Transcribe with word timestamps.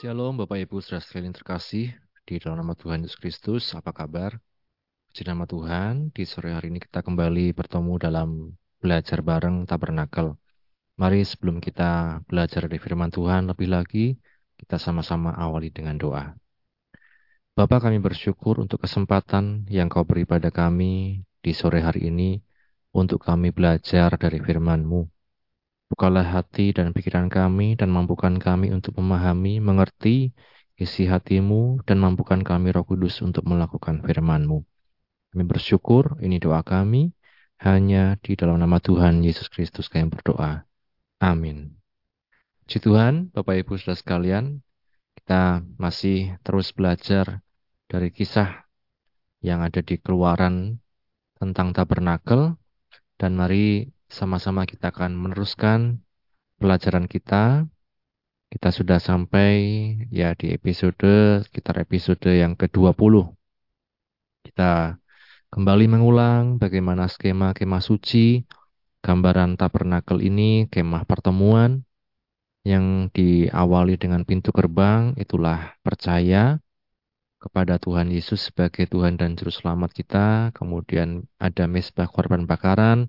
Shalom 0.00 0.40
Bapak 0.40 0.56
Ibu 0.64 0.80
saudara 0.80 1.04
sekalian 1.04 1.36
terkasih 1.36 1.92
di 2.24 2.40
dalam 2.40 2.64
nama 2.64 2.72
Tuhan 2.72 3.04
Yesus 3.04 3.20
Kristus, 3.20 3.76
apa 3.76 3.92
kabar? 3.92 4.40
Puji 5.04 5.28
nama 5.28 5.44
Tuhan, 5.44 6.08
di 6.16 6.24
sore 6.24 6.56
hari 6.56 6.72
ini 6.72 6.80
kita 6.80 7.04
kembali 7.04 7.52
bertemu 7.52 8.00
dalam 8.00 8.56
belajar 8.80 9.20
bareng 9.20 9.68
tabernakel. 9.68 10.40
Mari 10.96 11.20
sebelum 11.20 11.60
kita 11.60 12.24
belajar 12.24 12.64
dari 12.64 12.80
firman 12.80 13.12
Tuhan 13.12 13.44
lebih 13.52 13.68
lagi, 13.68 14.16
kita 14.56 14.80
sama-sama 14.80 15.36
awali 15.36 15.68
dengan 15.68 16.00
doa. 16.00 16.32
Bapak 17.52 17.84
kami 17.84 18.00
bersyukur 18.00 18.56
untuk 18.56 18.80
kesempatan 18.80 19.68
yang 19.68 19.92
kau 19.92 20.08
beri 20.08 20.24
pada 20.24 20.48
kami 20.48 21.28
di 21.44 21.52
sore 21.52 21.84
hari 21.84 22.08
ini 22.08 22.40
untuk 22.96 23.20
kami 23.20 23.52
belajar 23.52 24.16
dari 24.16 24.40
firman-Mu. 24.40 25.19
Bukalah 25.90 26.22
hati 26.22 26.70
dan 26.70 26.94
pikiran 26.94 27.26
kami 27.26 27.74
dan 27.74 27.90
mampukan 27.90 28.38
kami 28.38 28.70
untuk 28.70 28.94
memahami, 29.02 29.58
mengerti 29.58 30.30
isi 30.78 31.04
hatimu 31.04 31.82
dan 31.82 31.98
mampukan 31.98 32.40
kami 32.40 32.70
roh 32.70 32.86
kudus 32.86 33.18
untuk 33.26 33.42
melakukan 33.44 34.00
firman-Mu. 34.00 34.62
Kami 35.34 35.44
bersyukur, 35.44 36.16
ini 36.22 36.38
doa 36.38 36.62
kami, 36.62 37.10
hanya 37.60 38.16
di 38.22 38.38
dalam 38.38 38.56
nama 38.56 38.80
Tuhan 38.80 39.20
Yesus 39.20 39.52
Kristus 39.52 39.90
kami 39.92 40.08
berdoa. 40.08 40.64
Amin. 41.20 41.76
Puji 42.64 42.80
Tuhan, 42.80 43.28
Bapak 43.34 43.60
Ibu 43.60 43.76
Saudara 43.76 43.98
sekalian, 43.98 44.62
kita 45.18 45.60
masih 45.76 46.38
terus 46.46 46.72
belajar 46.72 47.42
dari 47.90 48.08
kisah 48.14 48.64
yang 49.44 49.60
ada 49.60 49.82
di 49.84 50.00
keluaran 50.00 50.80
tentang 51.36 51.74
tabernakel 51.76 52.56
dan 53.20 53.36
mari 53.36 53.90
sama-sama 54.10 54.66
kita 54.66 54.90
akan 54.90 55.14
meneruskan 55.14 56.02
pelajaran 56.58 57.06
kita. 57.06 57.64
Kita 58.50 58.74
sudah 58.74 58.98
sampai 58.98 59.54
ya 60.10 60.34
di 60.34 60.50
episode 60.50 61.40
sekitar 61.46 61.78
episode 61.86 62.26
yang 62.26 62.58
ke-20. 62.58 63.30
Kita 64.42 64.98
kembali 65.54 65.86
mengulang 65.86 66.58
bagaimana 66.58 67.06
skema 67.06 67.54
kemah 67.54 67.78
suci, 67.78 68.42
gambaran 69.06 69.54
tabernakel 69.54 70.18
ini, 70.18 70.66
kemah 70.66 71.06
pertemuan 71.06 71.86
yang 72.66 73.08
diawali 73.14 73.96
dengan 73.96 74.26
pintu 74.26 74.50
gerbang, 74.50 75.14
itulah 75.16 75.78
percaya 75.86 76.58
kepada 77.40 77.80
Tuhan 77.80 78.12
Yesus 78.12 78.52
sebagai 78.52 78.84
Tuhan 78.84 79.16
dan 79.16 79.32
Juru 79.32 79.48
Selamat 79.48 79.96
kita. 79.96 80.52
Kemudian 80.52 81.24
ada 81.40 81.64
mesbah 81.64 82.04
korban 82.04 82.44
bakaran, 82.44 83.08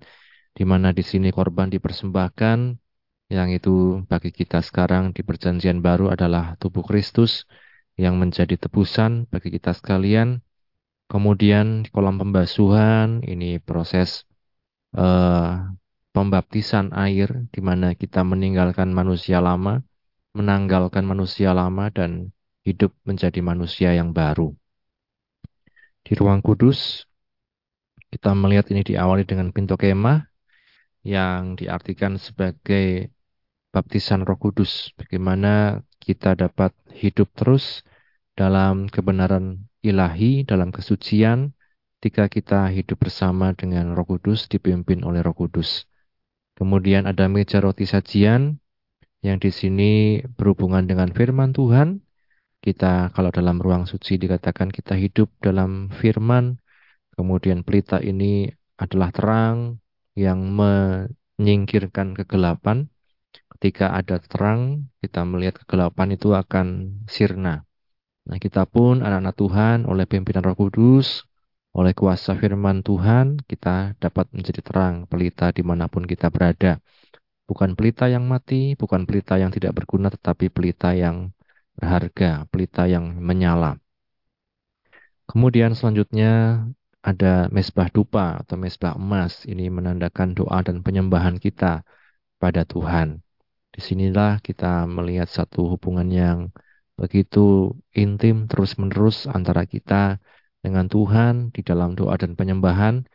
di 0.52 0.63
mana 0.67 0.91
di 0.91 1.03
sini 1.03 1.31
korban 1.31 1.71
dipersembahkan, 1.71 2.59
yang 3.31 3.49
itu 3.55 4.03
bagi 4.11 4.35
kita 4.35 4.59
sekarang 4.59 5.16
di 5.16 5.23
perjanjian 5.23 5.80
baru 5.80 6.11
adalah 6.11 6.59
tubuh 6.59 6.83
Kristus 6.83 7.47
yang 7.95 8.19
menjadi 8.19 8.59
tebusan 8.59 9.31
bagi 9.31 9.55
kita 9.55 9.72
sekalian. 9.72 10.44
Kemudian 11.07 11.88
di 11.88 11.89
kolam 11.91 12.19
pembasuhan 12.19 13.23
ini 13.23 13.59
proses 13.59 14.27
uh, 14.95 15.72
pembaptisan 16.11 16.91
air 16.95 17.47
di 17.52 17.59
mana 17.63 17.95
kita 17.95 18.23
meninggalkan 18.23 18.91
manusia 18.91 19.39
lama, 19.39 19.83
menanggalkan 20.35 21.03
manusia 21.03 21.52
lama 21.55 21.88
dan 21.91 22.31
hidup 22.67 22.91
menjadi 23.07 23.39
manusia 23.44 23.95
yang 23.95 24.11
baru. 24.11 24.55
Di 26.03 26.16
ruang 26.16 26.44
kudus 26.44 27.07
kita 28.11 28.35
melihat 28.35 28.67
ini 28.75 28.83
diawali 28.83 29.23
dengan 29.23 29.55
pintu 29.55 29.79
kemah 29.79 30.31
yang 31.02 31.57
diartikan 31.57 32.21
sebagai 32.21 33.09
baptisan 33.73 34.27
Roh 34.27 34.38
Kudus, 34.38 34.94
bagaimana 34.99 35.81
kita 35.97 36.35
dapat 36.38 36.75
hidup 36.94 37.31
terus 37.33 37.81
dalam 38.38 38.91
kebenaran 38.91 39.66
ilahi, 39.81 40.45
dalam 40.45 40.69
kesucian, 40.69 41.56
ketika 42.00 42.29
kita 42.29 42.61
hidup 42.69 43.01
bersama 43.01 43.53
dengan 43.57 43.97
Roh 43.97 44.06
Kudus, 44.06 44.45
dipimpin 44.45 45.01
oleh 45.01 45.25
Roh 45.25 45.34
Kudus. 45.34 45.90
Kemudian 46.53 47.09
ada 47.09 47.25
meja 47.25 47.57
roti 47.57 47.90
sajian, 47.90 48.61
yang 49.22 49.38
di 49.38 49.53
sini 49.53 50.22
berhubungan 50.38 50.85
dengan 50.85 51.09
firman 51.13 51.53
Tuhan. 51.53 52.01
Kita 52.61 53.09
kalau 53.09 53.34
dalam 53.34 53.57
ruang 53.57 53.90
suci 53.90 54.22
dikatakan 54.22 54.69
kita 54.69 54.94
hidup 54.94 55.34
dalam 55.41 55.90
firman, 55.90 56.61
kemudian 57.17 57.66
pelita 57.66 57.97
ini 57.97 58.53
adalah 58.78 59.09
terang, 59.09 59.81
yang 60.16 60.39
menyingkirkan 60.51 62.17
kegelapan. 62.17 62.88
Ketika 63.57 63.94
ada 63.94 64.17
terang, 64.17 64.89
kita 64.99 65.22
melihat 65.23 65.61
kegelapan 65.63 66.17
itu 66.17 66.33
akan 66.33 66.67
sirna. 67.05 67.63
Nah, 68.25 68.38
kita 68.38 68.66
pun 68.69 69.01
anak-anak 69.05 69.35
Tuhan 69.38 69.77
oleh 69.85 70.05
pimpinan 70.09 70.45
Roh 70.45 70.57
Kudus, 70.57 71.25
oleh 71.72 71.95
kuasa 71.95 72.35
firman 72.35 72.83
Tuhan, 72.83 73.39
kita 73.47 73.95
dapat 73.95 74.27
menjadi 74.35 74.59
terang 74.59 75.07
pelita 75.07 75.55
di 75.55 75.63
mana 75.63 75.88
pun 75.88 76.03
kita 76.03 76.28
berada. 76.28 76.83
Bukan 77.47 77.79
pelita 77.79 78.11
yang 78.11 78.28
mati, 78.28 78.75
bukan 78.75 79.07
pelita 79.07 79.39
yang 79.39 79.55
tidak 79.55 79.79
berguna, 79.79 80.11
tetapi 80.11 80.51
pelita 80.51 80.91
yang 80.91 81.31
berharga, 81.79 82.43
pelita 82.51 82.91
yang 82.91 83.16
menyala. 83.23 83.79
Kemudian 85.31 85.72
selanjutnya 85.72 86.66
ada 87.01 87.50
mesbah 87.50 87.89
dupa 87.89 88.41
atau 88.45 88.56
mesbah 88.57 88.94
emas. 88.97 89.44
Ini 89.50 89.73
menandakan 89.73 90.38
doa 90.38 90.62
dan 90.62 90.85
penyembahan 90.85 91.41
kita 91.41 91.81
pada 92.38 92.62
Tuhan. 92.66 93.25
Di 93.73 93.79
sinilah 93.81 94.44
kita 94.44 94.85
melihat 94.85 95.29
satu 95.29 95.72
hubungan 95.73 96.07
yang 96.11 96.40
begitu 97.00 97.73
intim 97.97 98.45
terus-menerus 98.45 99.25
antara 99.25 99.66
kita 99.66 100.22
dengan 100.61 100.85
Tuhan 100.85 101.50
di 101.50 101.66
dalam 101.66 101.97
doa 101.97 102.13
dan 102.22 102.38
penyembahan 102.38 103.07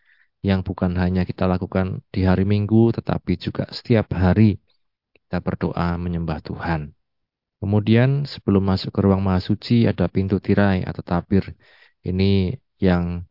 yang 0.42 0.66
bukan 0.66 0.98
hanya 0.98 1.22
kita 1.22 1.46
lakukan 1.46 2.02
di 2.10 2.26
hari 2.26 2.42
Minggu 2.42 2.91
tetapi 2.94 3.38
juga 3.38 3.70
setiap 3.70 4.10
hari 4.14 4.58
kita 5.14 5.38
berdoa 5.42 5.94
menyembah 5.98 6.42
Tuhan. 6.42 6.94
Kemudian 7.62 8.26
sebelum 8.26 8.62
masuk 8.62 8.91
ke 8.94 9.00
ruang 9.06 9.22
mahasuci 9.22 9.86
ada 9.91 10.06
pintu 10.06 10.38
tirai 10.38 10.84
atau 10.86 11.02
tabir. 11.02 11.56
Ini 12.04 12.54
yang 12.78 13.26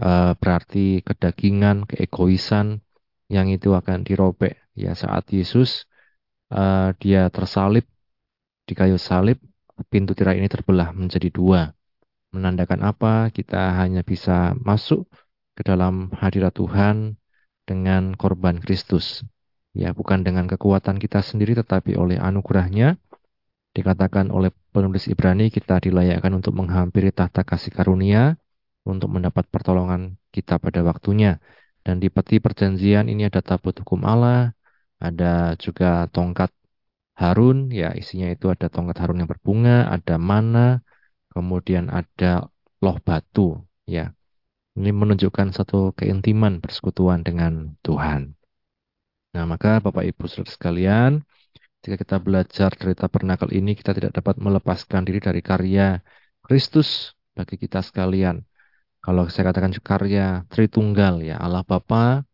uh, 0.00 0.32
berarti 0.36 1.00
kedagingan, 1.02 1.88
keegoisan 1.88 2.84
yang 3.32 3.50
itu 3.50 3.74
akan 3.74 4.06
dirobek. 4.06 4.56
Ya 4.76 4.92
saat 4.92 5.28
Yesus 5.32 5.88
uh, 6.52 6.92
dia 7.00 7.32
tersalib 7.32 7.88
di 8.66 8.74
kayu 8.76 9.00
salib 9.00 9.40
pintu 9.88 10.12
tirai 10.16 10.40
ini 10.40 10.48
terbelah 10.48 10.92
menjadi 10.92 11.28
dua. 11.32 11.72
Menandakan 12.32 12.80
apa? 12.84 13.32
Kita 13.32 13.76
hanya 13.80 14.04
bisa 14.04 14.52
masuk 14.60 15.08
ke 15.56 15.62
dalam 15.64 16.12
hadirat 16.12 16.52
Tuhan 16.56 17.16
dengan 17.64 18.12
korban 18.16 18.60
Kristus. 18.60 19.24
Ya 19.76 19.92
bukan 19.92 20.24
dengan 20.24 20.48
kekuatan 20.48 20.96
kita 20.96 21.20
sendiri 21.20 21.56
tetapi 21.56 21.96
oleh 21.96 22.16
anugerahnya. 22.20 22.96
Dikatakan 23.76 24.32
oleh 24.32 24.48
penulis 24.72 25.04
Ibrani 25.04 25.52
kita 25.52 25.76
dilayakkan 25.84 26.32
untuk 26.32 26.56
menghampiri 26.56 27.12
tahta 27.12 27.44
kasih 27.44 27.76
karunia 27.76 28.40
untuk 28.86 29.08
mendapat 29.14 29.44
pertolongan 29.50 30.14
kita 30.34 30.62
pada 30.64 30.80
waktunya. 30.86 31.42
Dan 31.86 32.02
di 32.02 32.08
peti 32.14 32.42
perjanjian 32.42 33.06
ini 33.12 33.22
ada 33.30 33.42
tabut 33.42 33.74
hukum 33.82 34.02
Allah, 34.06 34.54
ada 34.98 35.54
juga 35.64 36.06
tongkat 36.14 36.50
Harun, 37.20 37.72
ya 37.72 37.94
isinya 38.00 38.28
itu 38.34 38.46
ada 38.54 38.66
tongkat 38.68 38.96
Harun 39.00 39.22
yang 39.22 39.30
berbunga, 39.30 39.88
ada 39.88 40.16
mana, 40.30 40.84
kemudian 41.32 41.88
ada 41.88 42.50
loh 42.84 42.96
batu, 43.06 43.60
ya. 43.88 44.12
Ini 44.76 44.90
menunjukkan 44.92 45.56
satu 45.56 45.96
keintiman 45.96 46.60
persekutuan 46.60 47.24
dengan 47.24 47.80
Tuhan. 47.80 48.36
Nah, 49.32 49.44
maka 49.48 49.80
Bapak 49.80 50.04
Ibu 50.04 50.28
Saudara 50.28 50.52
sekalian, 50.52 51.10
jika 51.80 51.96
kita 52.02 52.16
belajar 52.20 52.70
dari 52.76 52.92
tabernakel 52.92 53.48
ini, 53.56 53.72
kita 53.72 53.96
tidak 53.96 54.12
dapat 54.18 54.36
melepaskan 54.36 55.08
diri 55.08 55.20
dari 55.20 55.40
karya 55.40 56.04
Kristus 56.44 57.16
bagi 57.36 57.56
kita 57.56 57.80
sekalian. 57.80 58.42
Kalau 59.06 59.30
saya 59.30 59.54
katakan 59.54 59.70
karya 59.78 60.42
Tritunggal 60.50 61.22
ya, 61.22 61.38
Allah 61.38 61.62
Bapa 61.62 62.26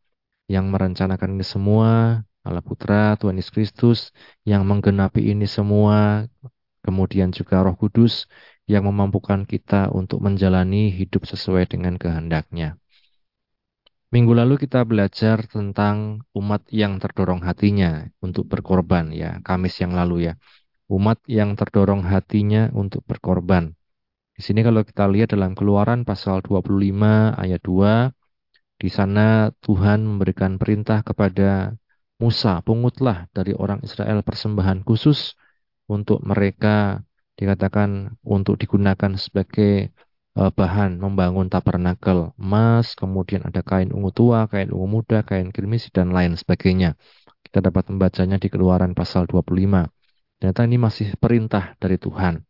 yang 0.49 0.73
merencanakan 0.73 1.37
ini 1.37 1.45
semua, 1.45 2.25
Allah 2.41 2.65
Putra, 2.65 3.13
Tuhan 3.21 3.37
Yesus 3.37 3.53
Kristus 3.53 3.99
yang 4.49 4.65
menggenapi 4.65 5.21
ini 5.21 5.45
semua, 5.45 6.25
kemudian 6.81 7.29
juga 7.29 7.61
Roh 7.61 7.77
Kudus 7.77 8.25
yang 8.65 8.89
memampukan 8.89 9.45
kita 9.45 9.93
untuk 9.93 10.25
menjalani 10.25 10.89
hidup 10.89 11.29
sesuai 11.29 11.69
dengan 11.69 12.01
kehendaknya. 12.01 12.81
Minggu 14.09 14.33
lalu 14.33 14.57
kita 14.57 14.81
belajar 14.89 15.45
tentang 15.45 16.25
umat 16.33 16.65
yang 16.73 16.97
terdorong 16.97 17.45
hatinya 17.45 18.09
untuk 18.25 18.49
berkorban 18.49 19.13
ya, 19.13 19.45
Kamis 19.45 19.77
yang 19.77 19.93
lalu 19.93 20.33
ya. 20.33 20.41
Umat 20.89 21.21
yang 21.29 21.53
terdorong 21.53 22.01
hatinya 22.09 22.73
untuk 22.73 23.05
berkorban. 23.05 23.77
Di 24.33 24.41
sini 24.41 24.61
kalau 24.65 24.83
kita 24.83 25.05
lihat 25.09 25.37
dalam 25.37 25.53
keluaran 25.53 26.09
pasal 26.09 26.41
25 26.41 27.37
ayat 27.37 27.61
2, 27.61 28.11
di 28.81 28.89
sana 28.91 29.53
Tuhan 29.63 30.03
memberikan 30.03 30.59
perintah 30.59 31.05
kepada 31.05 31.77
Musa, 32.19 32.63
pungutlah 32.63 33.31
dari 33.35 33.53
orang 33.55 33.83
Israel 33.83 34.23
persembahan 34.23 34.83
khusus 34.87 35.35
untuk 35.91 36.23
mereka 36.23 37.03
dikatakan 37.37 38.15
untuk 38.23 38.57
digunakan 38.59 39.19
sebagai 39.19 39.91
uh, 40.39 40.51
bahan 40.53 40.97
membangun 41.01 41.51
tabernakel 41.53 42.33
emas, 42.39 42.95
kemudian 42.97 43.45
ada 43.45 43.61
kain 43.61 43.91
ungu 43.93 44.11
tua, 44.15 44.49
kain 44.49 44.71
ungu 44.73 44.89
muda, 45.01 45.27
kain 45.27 45.51
kirmisi, 45.51 45.91
dan 45.93 46.15
lain 46.15 46.39
sebagainya. 46.39 46.97
Kita 47.43 47.59
dapat 47.61 47.91
membacanya 47.93 48.39
di 48.39 48.49
keluaran 48.49 48.97
pasal 48.97 49.29
25. 49.29 49.89
Ternyata 50.41 50.61
ini 50.67 50.77
masih 50.79 51.15
perintah 51.19 51.75
dari 51.79 51.99
Tuhan. 52.01 52.43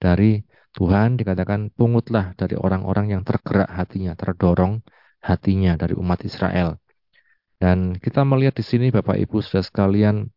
Dari 0.00 0.42
Tuhan 0.70 1.18
dikatakan 1.18 1.74
pungutlah 1.74 2.38
dari 2.38 2.54
orang-orang 2.54 3.16
yang 3.18 3.22
tergerak 3.26 3.70
hatinya, 3.70 4.14
terdorong 4.14 4.82
hatinya 5.18 5.74
dari 5.74 5.98
umat 5.98 6.22
Israel. 6.22 6.78
Dan 7.60 7.98
kita 7.98 8.24
melihat 8.24 8.56
di 8.56 8.64
sini 8.64 8.88
Bapak 8.88 9.18
Ibu 9.20 9.42
sudah 9.44 9.60
sekalian 9.60 10.30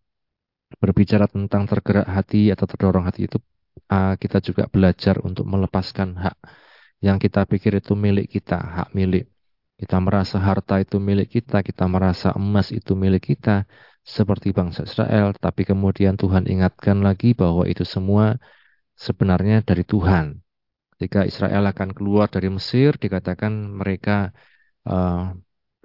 berbicara 0.82 1.30
tentang 1.30 1.70
tergerak 1.70 2.10
hati 2.10 2.50
atau 2.50 2.66
terdorong 2.66 3.06
hati 3.06 3.30
itu 3.30 3.38
kita 3.94 4.42
juga 4.42 4.66
belajar 4.66 5.22
untuk 5.22 5.46
melepaskan 5.46 6.18
hak 6.18 6.38
yang 6.98 7.22
kita 7.22 7.46
pikir 7.46 7.78
itu 7.78 7.94
milik 7.94 8.32
kita, 8.32 8.58
hak 8.58 8.90
milik. 8.98 9.30
Kita 9.78 10.02
merasa 10.02 10.42
harta 10.42 10.82
itu 10.82 10.98
milik 10.98 11.30
kita, 11.30 11.62
kita 11.62 11.86
merasa 11.86 12.34
emas 12.34 12.74
itu 12.74 12.98
milik 12.98 13.36
kita, 13.36 13.70
seperti 14.02 14.50
bangsa 14.50 14.88
Israel. 14.88 15.36
Tapi 15.36 15.68
kemudian 15.68 16.18
Tuhan 16.18 16.50
ingatkan 16.50 17.04
lagi 17.06 17.36
bahwa 17.38 17.68
itu 17.68 17.84
semua 17.84 18.40
sebenarnya 18.96 19.66
dari 19.66 19.84
Tuhan. 19.84 20.40
Ketika 20.96 21.26
Israel 21.28 21.68
akan 21.70 21.90
keluar 21.92 22.32
dari 22.32 22.48
Mesir, 22.48 22.96
dikatakan 22.96 23.52
mereka 23.82 24.32
uh, 24.88 25.36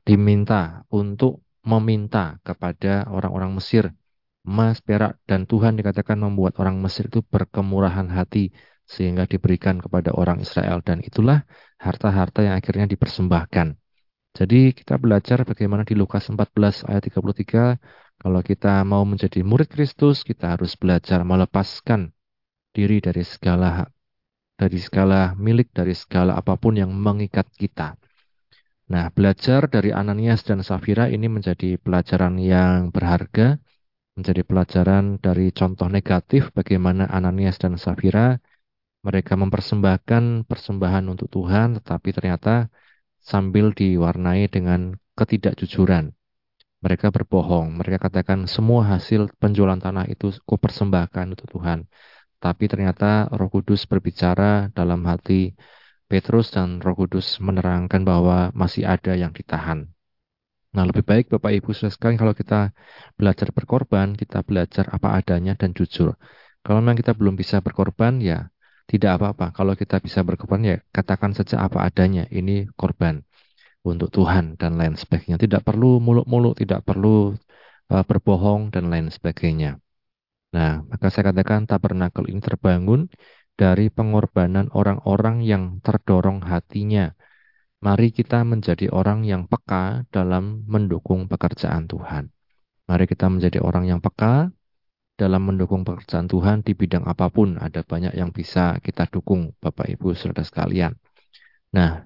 diminta 0.06 0.84
untuk 0.92 1.42
meminta 1.66 2.40
kepada 2.46 3.08
orang-orang 3.10 3.52
Mesir 3.58 3.92
emas, 4.48 4.80
perak, 4.80 5.20
dan 5.28 5.44
Tuhan 5.44 5.76
dikatakan 5.76 6.16
membuat 6.16 6.56
orang 6.56 6.80
Mesir 6.80 7.12
itu 7.12 7.20
berkemurahan 7.20 8.08
hati 8.08 8.48
sehingga 8.88 9.28
diberikan 9.28 9.76
kepada 9.76 10.16
orang 10.16 10.40
Israel 10.40 10.80
dan 10.80 11.04
itulah 11.04 11.44
harta-harta 11.76 12.40
yang 12.40 12.56
akhirnya 12.56 12.88
dipersembahkan. 12.88 13.76
Jadi 14.32 14.72
kita 14.72 14.96
belajar 14.96 15.44
bagaimana 15.44 15.84
di 15.84 15.92
Lukas 15.92 16.32
14 16.32 16.88
ayat 16.88 17.02
33 17.04 17.76
kalau 18.18 18.40
kita 18.40 18.80
mau 18.88 19.04
menjadi 19.04 19.44
murid 19.44 19.68
Kristus 19.68 20.24
kita 20.24 20.56
harus 20.56 20.72
belajar 20.80 21.20
melepaskan 21.26 22.16
diri 22.78 23.02
dari 23.02 23.26
segala 23.26 23.82
dari 24.54 24.78
segala 24.78 25.34
milik 25.34 25.74
dari 25.74 25.94
segala 26.02 26.38
apa 26.38 26.54
pun 26.62 26.78
yang 26.78 26.90
mengikat 26.94 27.46
kita. 27.58 27.98
Nah, 28.88 29.10
belajar 29.10 29.66
dari 29.66 29.90
Ananias 29.90 30.46
dan 30.46 30.62
Safira 30.62 31.10
ini 31.10 31.26
menjadi 31.26 31.76
pelajaran 31.82 32.38
yang 32.38 32.94
berharga 32.94 33.58
menjadi 34.18 34.42
pelajaran 34.42 35.04
dari 35.22 35.54
contoh 35.54 35.86
negatif 35.86 36.50
bagaimana 36.50 37.06
Ananias 37.06 37.58
dan 37.62 37.78
Safira 37.78 38.38
mereka 39.06 39.38
mempersembahkan 39.38 40.48
persembahan 40.50 41.04
untuk 41.06 41.28
Tuhan 41.30 41.78
tetapi 41.78 42.08
ternyata 42.10 42.66
sambil 43.22 43.70
diwarnai 43.70 44.50
dengan 44.50 44.98
ketidakjujuran. 45.18 46.10
Mereka 46.78 47.10
berbohong, 47.10 47.78
mereka 47.78 48.06
katakan 48.06 48.46
semua 48.46 48.86
hasil 48.86 49.34
penjualan 49.42 49.78
tanah 49.78 50.06
itu 50.10 50.30
ku 50.46 50.54
persembahkan 50.58 51.34
untuk 51.34 51.46
Tuhan. 51.58 51.86
Tapi 52.38 52.64
ternyata 52.70 53.26
Roh 53.38 53.50
Kudus 53.50 53.82
berbicara 53.90 54.70
dalam 54.70 55.02
hati 55.10 55.52
Petrus 56.08 56.54
dan 56.54 56.78
Roh 56.80 56.96
Kudus 56.96 57.42
menerangkan 57.42 58.02
bahwa 58.06 58.54
masih 58.54 58.86
ada 58.86 59.12
yang 59.18 59.34
ditahan. 59.34 59.90
Nah, 60.74 60.84
lebih 60.88 61.04
baik 61.04 61.32
Bapak 61.32 61.50
Ibu 61.58 61.70
sudah 61.72 61.92
sekali 61.92 62.14
kalau 62.20 62.36
kita 62.36 62.70
belajar 63.18 63.48
berkorban, 63.56 64.14
kita 64.14 64.44
belajar 64.44 64.84
apa 64.92 65.16
adanya 65.18 65.52
dan 65.56 65.72
jujur. 65.72 66.14
Kalau 66.62 66.78
memang 66.84 66.96
kita 67.00 67.12
belum 67.16 67.34
bisa 67.40 67.58
berkorban, 67.64 68.20
ya 68.20 68.52
tidak 68.88 69.20
apa-apa. 69.20 69.52
Kalau 69.56 69.72
kita 69.76 69.96
bisa 70.00 70.20
berkorban, 70.24 70.60
ya 70.64 70.76
katakan 70.92 71.32
saja 71.36 71.64
apa 71.66 71.84
adanya. 71.88 72.24
Ini 72.28 72.68
korban 72.76 73.24
untuk 73.84 74.08
Tuhan 74.12 74.60
dan 74.60 74.76
lain 74.80 74.94
sebagainya. 74.96 75.36
Tidak 75.40 75.62
perlu 75.64 76.00
muluk-muluk, 76.00 76.60
tidak 76.60 76.84
perlu 76.84 77.36
uh, 77.92 78.04
berbohong 78.04 78.72
dan 78.72 78.92
lain 78.92 79.08
sebagainya. 79.08 79.80
Nah, 80.56 80.80
maka 80.88 81.12
saya 81.12 81.30
katakan 81.30 81.68
tabernakel 81.68 82.24
ini 82.32 82.40
terbangun 82.40 83.00
dari 83.58 83.92
pengorbanan 83.92 84.72
orang-orang 84.72 85.44
yang 85.44 85.82
terdorong 85.84 86.40
hatinya 86.46 87.12
Mari 87.78 88.10
kita 88.10 88.42
menjadi 88.42 88.90
orang 88.90 89.22
yang 89.22 89.46
peka 89.46 90.02
dalam 90.10 90.66
mendukung 90.66 91.30
pekerjaan 91.30 91.86
Tuhan. 91.86 92.26
Mari 92.90 93.06
kita 93.06 93.30
menjadi 93.30 93.62
orang 93.62 93.86
yang 93.86 94.02
peka 94.02 94.50
dalam 95.14 95.46
mendukung 95.46 95.86
pekerjaan 95.86 96.26
Tuhan 96.26 96.66
di 96.66 96.74
bidang 96.74 97.06
apa 97.06 97.30
pun. 97.30 97.54
Ada 97.54 97.86
banyak 97.86 98.18
yang 98.18 98.34
bisa 98.34 98.82
kita 98.82 99.06
dukung, 99.06 99.54
Bapak 99.62 99.86
Ibu 99.94 100.10
saudara 100.18 100.42
sekalian. 100.42 100.98
Nah, 101.70 102.02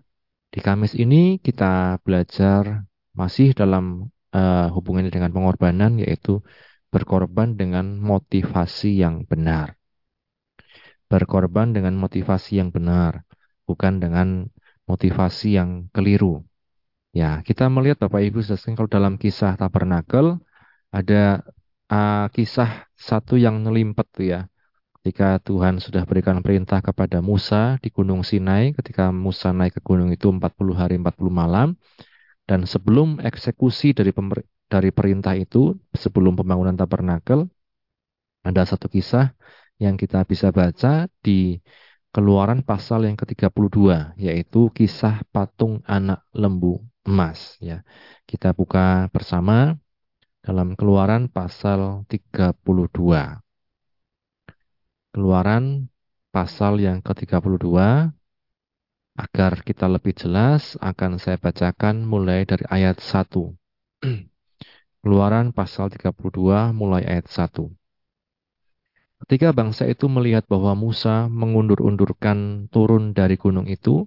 di 0.52 0.60
Kamis 0.60 0.92
ini 0.92 1.40
kita 1.40 1.96
belajar 2.04 2.84
masih 3.16 3.56
dalam 3.56 4.12
uh, 4.36 4.68
hubungannya 4.76 5.08
dengan 5.08 5.32
pengorbanan, 5.32 5.96
yaitu 5.96 6.44
berkorban 6.92 7.56
dengan 7.56 7.96
motivasi 7.96 9.00
yang 9.00 9.24
benar. 9.24 9.80
Berkorban 11.08 11.72
dengan 11.72 11.96
motivasi 11.96 12.60
yang 12.60 12.68
benar, 12.68 13.24
bukan 13.64 13.98
dengan 13.98 14.52
motivasi 14.84 15.56
yang 15.56 15.88
keliru. 15.90 16.44
Ya, 17.12 17.40
kita 17.44 17.68
melihat 17.72 18.00
Bapak 18.00 18.24
Ibu 18.24 18.40
saudara 18.44 18.76
kalau 18.76 18.88
dalam 18.92 19.14
kisah 19.20 19.56
tabernakel 19.56 20.40
ada 20.92 21.44
uh, 21.88 22.26
kisah 22.32 22.88
satu 22.96 23.36
yang 23.40 23.64
ngelimpet 23.64 24.06
tuh 24.12 24.26
ya. 24.28 24.40
Ketika 25.02 25.42
Tuhan 25.42 25.82
sudah 25.82 26.06
berikan 26.06 26.38
perintah 26.46 26.78
kepada 26.78 27.18
Musa 27.18 27.74
di 27.82 27.90
Gunung 27.90 28.22
Sinai, 28.22 28.70
ketika 28.70 29.10
Musa 29.10 29.50
naik 29.50 29.76
ke 29.76 29.80
gunung 29.82 30.14
itu 30.14 30.30
40 30.30 30.78
hari 30.78 30.94
40 30.94 31.26
malam, 31.26 31.74
dan 32.46 32.62
sebelum 32.70 33.18
eksekusi 33.18 33.98
dari 33.98 34.14
dari 34.72 34.88
perintah 34.88 35.36
itu, 35.36 35.76
sebelum 35.92 36.32
pembangunan 36.40 36.72
tabernakel, 36.72 37.44
ada 38.40 38.62
satu 38.64 38.88
kisah 38.88 39.36
yang 39.76 40.00
kita 40.00 40.24
bisa 40.24 40.48
baca 40.48 41.12
di 41.20 41.60
Keluaran 42.12 42.60
pasal 42.60 43.08
yang 43.08 43.16
ke-32 43.16 44.12
yaitu 44.20 44.68
kisah 44.76 45.24
patung 45.32 45.80
anak 45.88 46.20
lembu 46.36 46.84
emas 47.08 47.56
ya. 47.56 47.80
Kita 48.28 48.52
buka 48.52 49.08
bersama 49.08 49.80
dalam 50.44 50.76
Keluaran 50.76 51.32
pasal 51.32 52.04
32. 52.12 53.40
Keluaran 55.16 55.88
pasal 56.36 56.84
yang 56.84 57.00
ke-32 57.00 57.80
agar 59.16 59.52
kita 59.64 59.88
lebih 59.88 60.12
jelas 60.12 60.76
akan 60.84 61.16
saya 61.16 61.40
bacakan 61.40 62.04
mulai 62.04 62.44
dari 62.44 62.68
ayat 62.68 63.00
1. 63.00 63.56
Keluaran 65.02 65.50
pasal 65.50 65.90
32 65.90 66.70
mulai 66.70 67.02
ayat 67.02 67.26
1. 67.26 67.74
Ketika 69.26 69.50
bangsa 69.50 69.90
itu 69.90 70.06
melihat 70.06 70.46
bahwa 70.46 70.78
Musa 70.78 71.26
mengundur-undurkan 71.26 72.70
turun 72.70 73.10
dari 73.10 73.34
gunung 73.34 73.66
itu, 73.66 74.06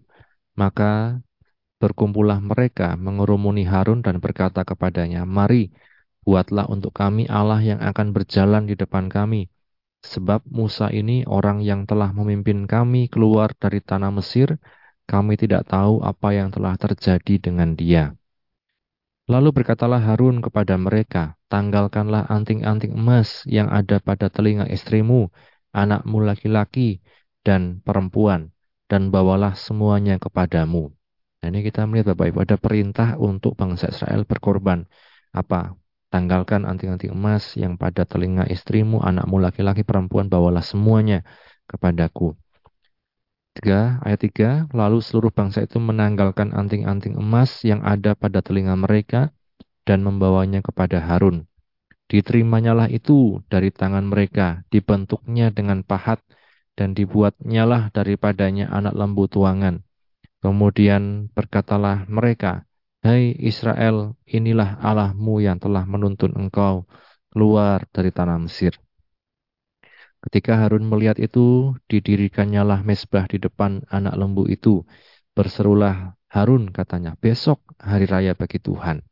maka 0.55 1.19
berkumpullah 1.83 2.39
mereka 2.39 2.95
mengerumuni 2.95 3.67
Harun 3.67 4.07
dan 4.07 4.23
berkata 4.23 4.63
kepadanya, 4.63 5.27
Mari, 5.27 5.75
buatlah 6.23 6.71
untuk 6.71 6.95
kami 6.95 7.27
Allah 7.27 7.59
yang 7.59 7.83
akan 7.83 8.15
berjalan 8.15 8.63
di 8.63 8.79
depan 8.79 9.11
kami. 9.11 9.51
Sebab 9.99 10.47
Musa 10.47 10.95
ini 10.95 11.27
orang 11.27 11.59
yang 11.59 11.83
telah 11.83 12.15
memimpin 12.15 12.71
kami 12.71 13.11
keluar 13.11 13.51
dari 13.59 13.83
tanah 13.83 14.15
Mesir, 14.15 14.63
kami 15.03 15.35
tidak 15.35 15.67
tahu 15.67 15.99
apa 16.07 16.31
yang 16.31 16.55
telah 16.55 16.79
terjadi 16.79 17.51
dengan 17.51 17.75
dia. 17.75 18.15
Lalu 19.25 19.57
berkatalah 19.57 19.97
Harun 19.97 20.37
kepada 20.37 20.77
mereka, 20.77 21.33
tanggalkanlah 21.49 22.29
anting-anting 22.29 22.93
emas 22.93 23.41
yang 23.49 23.73
ada 23.73 23.97
pada 23.97 24.29
telinga 24.29 24.69
istrimu, 24.69 25.33
anakmu 25.73 26.21
laki-laki, 26.21 27.01
dan 27.41 27.81
perempuan, 27.81 28.53
dan 28.85 29.09
bawalah 29.09 29.57
semuanya 29.57 30.21
kepadamu. 30.21 30.93
Nah, 31.41 31.47
ini 31.49 31.65
kita 31.65 31.89
melihat 31.89 32.13
Bapak 32.13 32.25
Ibu 32.29 32.39
ada 32.45 32.57
perintah 32.61 33.09
untuk 33.17 33.57
bangsa 33.57 33.89
Israel 33.89 34.29
berkorban. 34.29 34.85
Apa? 35.33 35.73
Tanggalkan 36.13 36.61
anting-anting 36.69 37.09
emas 37.09 37.57
yang 37.57 37.81
pada 37.81 38.05
telinga 38.05 38.45
istrimu, 38.45 39.01
anakmu 39.01 39.41
laki-laki, 39.41 39.81
perempuan, 39.81 40.29
bawalah 40.29 40.61
semuanya 40.61 41.25
kepadaku. 41.65 42.37
3, 43.55 44.03
ayat 44.03 44.19
3, 44.19 44.49
lalu 44.75 44.99
seluruh 44.99 45.31
bangsa 45.31 45.63
itu 45.63 45.79
menanggalkan 45.79 46.51
anting-anting 46.51 47.15
emas 47.15 47.63
yang 47.63 47.79
ada 47.87 48.11
pada 48.11 48.43
telinga 48.43 48.75
mereka 48.75 49.31
dan 49.87 50.03
membawanya 50.03 50.59
kepada 50.59 50.99
Harun. 50.99 51.47
Diterimanya 52.05 52.85
itu 52.91 53.41
dari 53.49 53.73
tangan 53.73 54.05
mereka, 54.05 54.61
dibentuknya 54.69 55.49
dengan 55.49 55.81
pahat, 55.81 56.21
dan 56.75 56.91
dibuatnyalah 56.91 57.95
daripadanya 57.95 58.67
anak 58.69 58.93
lembu 58.93 59.25
tuangan. 59.31 59.81
Kemudian 60.43 61.31
berkatalah 61.31 62.05
mereka, 62.11 62.67
Hai 63.01 63.33
Israel, 63.39 64.19
inilah 64.27 64.77
Allahmu 64.83 65.39
yang 65.41 65.57
telah 65.61 65.87
menuntun 65.87 66.35
engkau 66.35 66.85
keluar 67.31 67.87
dari 67.95 68.11
tanah 68.11 68.37
Mesir. 68.37 68.75
Ketika 70.25 70.57
Harun 70.57 70.89
melihat 70.89 71.21
itu, 71.21 71.77
didirikannya 71.85 72.65
lah 72.65 72.79
mesbah 72.81 73.29
di 73.29 73.37
depan 73.37 73.85
anak 73.93 74.17
lembu 74.17 74.49
itu. 74.49 74.81
Berserulah 75.37 76.17
Harun 76.33 76.73
katanya, 76.73 77.13
besok 77.21 77.61
hari 77.77 78.09
raya 78.09 78.33
bagi 78.33 78.57
Tuhan. 78.57 79.05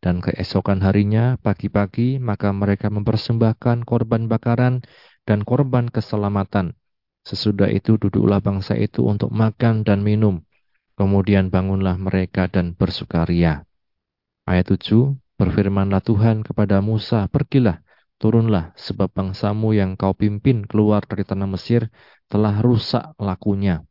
Dan 0.00 0.24
keesokan 0.24 0.80
harinya, 0.80 1.36
pagi-pagi, 1.42 2.16
maka 2.16 2.54
mereka 2.54 2.88
mempersembahkan 2.88 3.84
korban 3.84 4.30
bakaran 4.30 4.80
dan 5.28 5.44
korban 5.44 5.92
keselamatan. 5.92 6.78
Sesudah 7.28 7.68
itu 7.68 8.00
duduklah 8.00 8.40
bangsa 8.40 8.72
itu 8.78 9.04
untuk 9.04 9.28
makan 9.28 9.84
dan 9.84 10.00
minum. 10.00 10.40
Kemudian 10.96 11.52
bangunlah 11.52 12.00
mereka 12.00 12.48
dan 12.48 12.72
bersukaria. 12.72 13.68
Ayat 14.48 14.72
7, 14.72 15.12
berfirmanlah 15.36 16.00
Tuhan 16.00 16.40
kepada 16.40 16.80
Musa, 16.80 17.28
pergilah, 17.28 17.84
turunlah, 18.18 18.74
sebab 18.74 19.08
bangsamu 19.14 19.72
yang 19.72 19.94
kau 19.94 20.12
pimpin 20.12 20.66
keluar 20.66 21.06
dari 21.06 21.24
tanah 21.24 21.48
Mesir 21.48 21.88
telah 22.26 22.58
rusak 22.60 23.14
lakunya. 23.16 23.86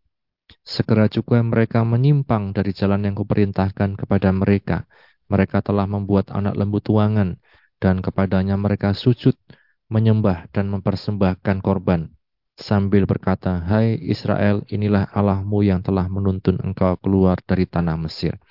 Segera 0.63 1.07
juga 1.07 1.39
mereka 1.43 1.83
menyimpang 1.83 2.51
dari 2.55 2.71
jalan 2.71 3.07
yang 3.07 3.15
kuperintahkan 3.15 3.99
kepada 3.99 4.29
mereka. 4.35 4.87
Mereka 5.27 5.59
telah 5.63 5.87
membuat 5.87 6.31
anak 6.31 6.55
lembu 6.55 6.79
tuangan, 6.79 7.39
dan 7.83 7.99
kepadanya 7.99 8.55
mereka 8.55 8.95
sujud, 8.95 9.35
menyembah 9.91 10.51
dan 10.51 10.71
mempersembahkan 10.71 11.59
korban 11.63 12.17
sambil 12.57 13.05
berkata, 13.05 13.61
Hai 13.61 14.01
Israel, 14.01 14.65
inilah 14.67 15.07
Allahmu 15.13 15.61
yang 15.61 15.85
telah 15.85 16.09
menuntun 16.09 16.57
engkau 16.65 16.97
keluar 16.97 17.37
dari 17.45 17.69
tanah 17.69 17.95
Mesir. 17.95 18.41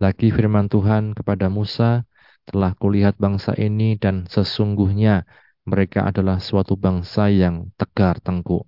Lagi 0.00 0.32
firman 0.32 0.72
Tuhan 0.72 1.12
kepada 1.12 1.52
Musa, 1.52 2.08
telah 2.46 2.72
kulihat 2.78 3.18
bangsa 3.18 3.52
ini 3.58 3.98
dan 3.98 4.30
sesungguhnya 4.30 5.26
mereka 5.66 6.06
adalah 6.06 6.38
suatu 6.38 6.78
bangsa 6.78 7.26
yang 7.28 7.74
tegar 7.74 8.22
tengkuk. 8.22 8.64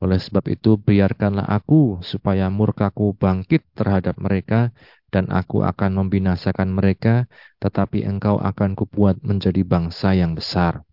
Oleh 0.00 0.16
sebab 0.16 0.48
itu, 0.48 0.80
biarkanlah 0.80 1.44
aku 1.44 2.00
supaya 2.00 2.48
murkaku 2.48 3.12
bangkit 3.18 3.66
terhadap 3.76 4.16
mereka 4.16 4.72
dan 5.12 5.28
aku 5.28 5.60
akan 5.66 6.06
membinasakan 6.06 6.72
mereka, 6.72 7.28
tetapi 7.60 8.06
engkau 8.06 8.40
akan 8.40 8.78
kubuat 8.78 9.20
menjadi 9.20 9.60
bangsa 9.66 10.16
yang 10.16 10.32
besar. 10.32 10.86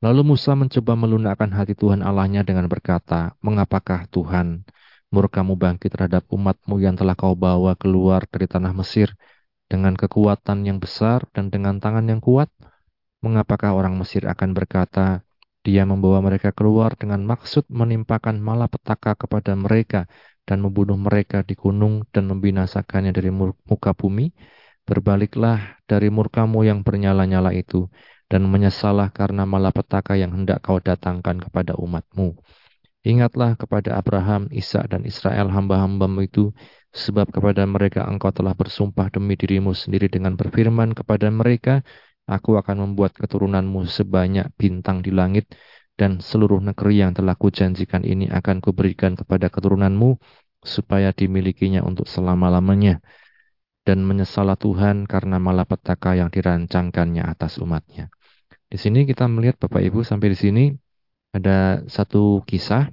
Lalu 0.00 0.32
Musa 0.32 0.56
mencoba 0.56 0.96
melunakkan 0.96 1.52
hati 1.52 1.76
Tuhan 1.76 2.00
Allahnya 2.00 2.40
dengan 2.46 2.70
berkata, 2.70 3.36
Mengapakah 3.44 4.08
Tuhan 4.08 4.64
murkamu 5.12 5.54
bangkit 5.54 5.92
terhadap 5.92 6.24
umatmu 6.32 6.80
yang 6.80 6.96
telah 6.96 7.14
kau 7.14 7.36
bawa 7.36 7.76
keluar 7.78 8.24
dari 8.26 8.48
tanah 8.48 8.72
Mesir 8.72 9.12
dengan 9.74 9.98
kekuatan 9.98 10.62
yang 10.62 10.78
besar 10.78 11.26
dan 11.34 11.50
dengan 11.50 11.82
tangan 11.82 12.06
yang 12.06 12.22
kuat? 12.22 12.46
Mengapakah 13.26 13.74
orang 13.74 13.98
Mesir 13.98 14.22
akan 14.30 14.54
berkata, 14.54 15.26
dia 15.66 15.82
membawa 15.82 16.22
mereka 16.22 16.54
keluar 16.54 16.94
dengan 16.94 17.26
maksud 17.26 17.66
menimpakan 17.66 18.38
malapetaka 18.38 19.18
kepada 19.18 19.58
mereka 19.58 20.06
dan 20.46 20.62
membunuh 20.62 20.94
mereka 20.94 21.42
di 21.42 21.58
gunung 21.58 22.06
dan 22.14 22.30
membinasakannya 22.30 23.10
dari 23.10 23.34
muka 23.34 23.90
bumi? 23.98 24.30
Berbaliklah 24.86 25.82
dari 25.90 26.06
murkamu 26.12 26.62
yang 26.62 26.86
bernyala-nyala 26.86 27.50
itu 27.56 27.90
dan 28.30 28.46
menyesalah 28.46 29.10
karena 29.10 29.42
malapetaka 29.42 30.14
yang 30.14 30.30
hendak 30.36 30.62
kau 30.62 30.78
datangkan 30.78 31.42
kepada 31.42 31.74
umatmu. 31.74 32.38
Ingatlah 33.04 33.58
kepada 33.58 34.00
Abraham, 34.00 34.48
Ishak 34.48 34.88
dan 34.92 35.04
Israel 35.04 35.52
hamba-hambamu 35.52 36.24
itu, 36.24 36.52
sebab 36.94 37.26
kepada 37.34 37.66
mereka 37.66 38.06
engkau 38.06 38.30
telah 38.30 38.54
bersumpah 38.54 39.10
demi 39.10 39.34
dirimu 39.34 39.74
sendiri 39.74 40.06
dengan 40.06 40.38
berfirman 40.38 40.94
kepada 40.94 41.26
mereka, 41.28 41.82
Aku 42.24 42.56
akan 42.56 42.88
membuat 42.88 43.12
keturunanmu 43.20 43.84
sebanyak 43.84 44.48
bintang 44.56 45.04
di 45.04 45.12
langit, 45.12 45.44
dan 46.00 46.24
seluruh 46.24 46.56
negeri 46.62 47.04
yang 47.04 47.12
telah 47.12 47.36
kujanjikan 47.36 48.00
ini 48.00 48.32
akan 48.32 48.64
kuberikan 48.64 49.12
kepada 49.12 49.52
keturunanmu, 49.52 50.16
supaya 50.64 51.12
dimilikinya 51.12 51.84
untuk 51.84 52.08
selama-lamanya 52.08 53.04
dan 53.84 54.00
menyesalah 54.00 54.56
Tuhan 54.56 55.04
karena 55.04 55.36
malapetaka 55.36 56.16
yang 56.16 56.32
dirancangkannya 56.32 57.20
atas 57.20 57.60
umatnya. 57.60 58.08
Di 58.64 58.80
sini 58.80 59.04
kita 59.04 59.28
melihat 59.28 59.60
Bapak 59.60 59.84
Ibu 59.84 60.00
sampai 60.00 60.32
di 60.32 60.38
sini 60.40 60.64
ada 61.36 61.84
satu 61.84 62.40
kisah 62.48 62.88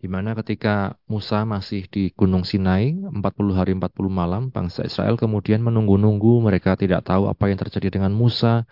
di 0.00 0.08
mana 0.08 0.32
ketika 0.32 0.96
Musa 1.04 1.44
masih 1.44 1.84
di 1.92 2.08
Gunung 2.16 2.48
Sinai 2.48 2.96
40 2.96 3.20
hari 3.58 3.76
40 3.76 4.08
malam 4.08 4.42
bangsa 4.48 4.80
Israel 4.88 5.20
kemudian 5.20 5.60
menunggu-nunggu 5.60 6.40
mereka 6.40 6.74
tidak 6.74 7.04
tahu 7.04 7.28
apa 7.28 7.52
yang 7.52 7.58
terjadi 7.60 8.00
dengan 8.00 8.12
Musa 8.16 8.64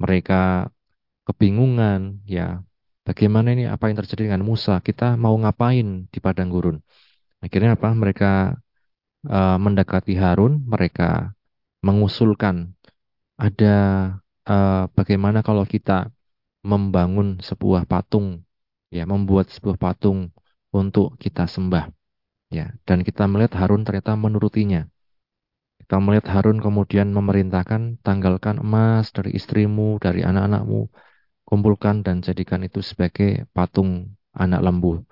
mereka 0.00 0.72
kebingungan 1.28 2.24
ya 2.24 2.64
bagaimana 3.06 3.54
ini 3.54 3.64
apa 3.66 3.90
yang 3.90 3.98
terjadi 3.98 4.30
dengan 4.30 4.42
Musa 4.46 4.78
kita 4.82 5.18
mau 5.18 5.34
ngapain 5.38 6.08
di 6.08 6.18
padang 6.22 6.48
gurun? 6.50 6.78
Akhirnya 7.42 7.74
apa? 7.74 7.90
Mereka 7.90 8.32
uh, 9.26 9.56
mendekati 9.58 10.14
Harun, 10.14 10.62
mereka 10.62 11.34
mengusulkan 11.82 12.78
ada 13.34 13.76
uh, 14.46 14.86
bagaimana 14.94 15.42
kalau 15.42 15.66
kita 15.66 16.14
membangun 16.62 17.42
sebuah 17.42 17.90
patung, 17.90 18.46
ya, 18.94 19.02
membuat 19.02 19.50
sebuah 19.50 19.74
patung 19.74 20.30
untuk 20.72 21.20
kita 21.20 21.44
sembah, 21.46 21.92
ya. 22.48 22.72
Dan 22.88 23.04
kita 23.04 23.28
melihat 23.28 23.60
Harun 23.60 23.84
ternyata 23.84 24.16
menurutinya. 24.16 24.88
Kita 25.78 26.00
melihat 26.00 26.32
Harun 26.32 26.58
kemudian 26.58 27.12
memerintahkan 27.12 28.00
tanggalkan 28.00 28.58
emas 28.64 29.12
dari 29.12 29.36
istrimu, 29.36 30.00
dari 30.00 30.24
anak-anakmu, 30.24 30.88
kumpulkan 31.44 32.00
dan 32.00 32.24
jadikan 32.24 32.64
itu 32.64 32.80
sebagai 32.80 33.44
patung 33.52 34.16
anak 34.32 34.64
lembu. 34.64 35.04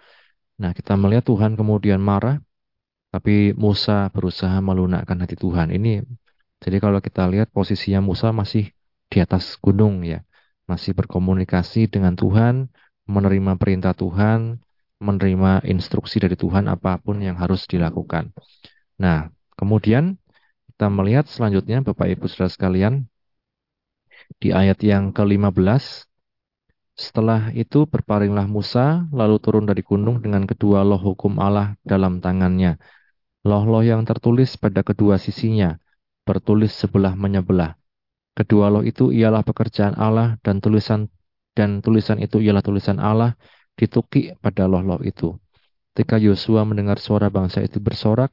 Nah, 0.57 0.73
kita 0.73 0.97
melihat 0.97 1.29
Tuhan 1.29 1.57
kemudian 1.57 2.01
marah 2.01 2.41
tapi 3.11 3.51
Musa 3.59 4.07
berusaha 4.15 4.55
melunakkan 4.63 5.19
hati 5.19 5.35
Tuhan. 5.35 5.75
Ini 5.75 6.07
jadi 6.63 6.77
kalau 6.79 7.03
kita 7.03 7.27
lihat 7.27 7.51
posisinya 7.51 7.99
Musa 7.99 8.31
masih 8.31 8.71
di 9.11 9.19
atas 9.19 9.59
gunung 9.59 10.07
ya. 10.07 10.23
Masih 10.71 10.95
berkomunikasi 10.95 11.91
dengan 11.91 12.15
Tuhan, 12.15 12.71
menerima 13.11 13.59
perintah 13.59 13.91
Tuhan, 13.91 14.63
menerima 15.01 15.65
instruksi 15.65 16.21
dari 16.21 16.37
Tuhan 16.37 16.69
apa 16.69 17.01
pun 17.01 17.19
yang 17.25 17.41
harus 17.41 17.65
dilakukan. 17.65 18.31
Nah, 19.01 19.33
kemudian 19.57 20.21
kita 20.69 20.87
melihat 20.93 21.27
selanjutnya 21.27 21.81
Bapak 21.81 22.13
Ibu 22.13 22.29
Saudara 22.29 22.53
sekalian 22.53 23.09
di 24.39 24.53
ayat 24.53 24.81
yang 24.85 25.11
ke-15 25.17 26.07
setelah 26.95 27.49
itu 27.57 27.89
berparinglah 27.89 28.45
Musa 28.45 29.09
lalu 29.09 29.41
turun 29.41 29.65
dari 29.65 29.81
gunung 29.81 30.21
dengan 30.21 30.45
kedua 30.45 30.85
loh 30.85 31.01
hukum 31.01 31.41
Allah 31.41 31.81
dalam 31.81 32.21
tangannya 32.21 32.77
Loh-loh 33.41 33.81
yang 33.81 34.05
tertulis 34.05 34.61
pada 34.61 34.85
kedua 34.85 35.17
sisinya, 35.17 35.81
bertulis 36.29 36.77
sebelah 36.77 37.17
menyebelah. 37.17 37.73
Kedua 38.37 38.69
loh 38.69 38.85
itu 38.85 39.09
ialah 39.17 39.41
pekerjaan 39.41 39.97
Allah 39.97 40.37
dan 40.45 40.61
tulisan 40.61 41.09
dan 41.57 41.81
tulisan 41.81 42.21
itu 42.21 42.37
ialah 42.45 42.61
tulisan 42.61 43.01
Allah 43.01 43.41
ditukik 43.81 44.37
pada 44.45 44.69
loh-loh 44.69 45.01
itu. 45.01 45.41
Ketika 45.97 46.21
Yosua 46.21 46.69
mendengar 46.69 47.01
suara 47.01 47.33
bangsa 47.33 47.65
itu 47.65 47.81
bersorak, 47.81 48.31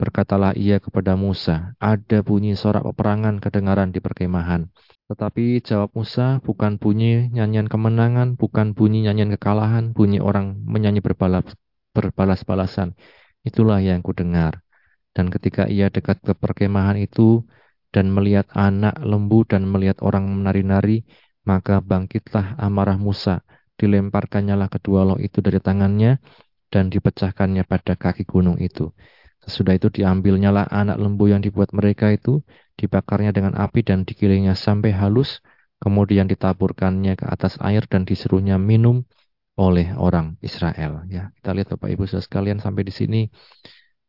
berkatalah 0.00 0.52
ia 0.56 0.80
kepada 0.80 1.16
Musa, 1.16 1.76
ada 1.76 2.24
bunyi 2.24 2.56
sorak 2.56 2.84
peperangan 2.84 3.36
kedengaran 3.36 3.92
di 3.92 4.00
perkemahan. 4.00 4.68
Tetapi 5.12 5.60
jawab 5.60 5.92
Musa, 5.92 6.40
bukan 6.40 6.80
bunyi 6.80 7.28
nyanyian 7.34 7.68
kemenangan, 7.68 8.38
bukan 8.40 8.72
bunyi 8.72 9.04
nyanyian 9.04 9.34
kekalahan, 9.36 9.92
bunyi 9.92 10.22
orang 10.22 10.56
menyanyi 10.64 11.04
berbalas, 11.04 11.50
berbalas-balasan. 11.92 12.94
Itulah 13.42 13.82
yang 13.82 14.00
kudengar. 14.00 14.64
Dan 15.10 15.28
ketika 15.28 15.66
ia 15.66 15.90
dekat 15.90 16.22
ke 16.22 16.32
perkemahan 16.38 16.94
itu 16.96 17.42
dan 17.90 18.08
melihat 18.14 18.46
anak 18.54 18.94
lembu 19.02 19.42
dan 19.42 19.66
melihat 19.66 19.98
orang 20.00 20.30
menari-nari, 20.30 21.02
maka 21.42 21.82
bangkitlah 21.82 22.54
amarah 22.56 22.96
Musa. 22.96 23.42
Dilemparkannya 23.80 24.54
lah 24.60 24.68
kedua 24.68 25.08
loh 25.08 25.16
itu 25.16 25.40
dari 25.40 25.56
tangannya 25.56 26.20
dan 26.68 26.92
dipecahkannya 26.92 27.64
pada 27.64 27.96
kaki 27.96 28.28
gunung 28.28 28.60
itu. 28.60 28.92
Sesudah 29.40 29.72
itu 29.72 29.88
diambilnya 29.88 30.52
lah 30.52 30.68
anak 30.68 31.00
lembu 31.00 31.32
yang 31.32 31.40
dibuat 31.40 31.72
mereka 31.72 32.12
itu, 32.12 32.44
dibakarnya 32.76 33.32
dengan 33.32 33.56
api 33.56 33.80
dan 33.80 34.04
digilingnya 34.04 34.52
sampai 34.52 34.92
halus, 34.92 35.40
kemudian 35.80 36.28
ditaburkannya 36.28 37.16
ke 37.16 37.24
atas 37.24 37.56
air 37.64 37.88
dan 37.88 38.04
disuruhnya 38.04 38.60
minum 38.60 39.08
oleh 39.56 39.96
orang 39.96 40.36
Israel. 40.44 41.08
Ya, 41.08 41.32
kita 41.40 41.56
lihat 41.56 41.68
Bapak 41.72 41.88
Ibu 41.88 42.04
Saudara 42.04 42.24
sekalian 42.28 42.58
sampai 42.60 42.84
di 42.84 42.92
sini 42.92 43.20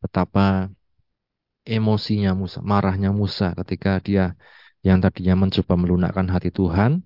betapa 0.04 0.68
emosinya 1.64 2.36
Musa, 2.36 2.60
marahnya 2.60 3.16
Musa 3.16 3.56
ketika 3.56 4.04
dia 4.04 4.36
yang 4.84 5.00
tadinya 5.00 5.48
mencoba 5.48 5.74
melunakkan 5.78 6.28
hati 6.28 6.50
Tuhan, 6.52 7.06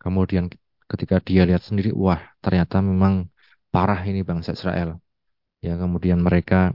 kemudian 0.00 0.48
ketika 0.90 1.16
dia 1.22 1.42
lihat 1.48 1.62
sendiri, 1.66 1.90
wah 1.94 2.20
ternyata 2.44 2.78
memang 2.78 3.26
parah 3.74 4.00
ini 4.06 4.22
bangsa 4.22 4.54
Israel. 4.54 4.98
Ya, 5.64 5.74
kemudian 5.76 6.22
mereka 6.22 6.72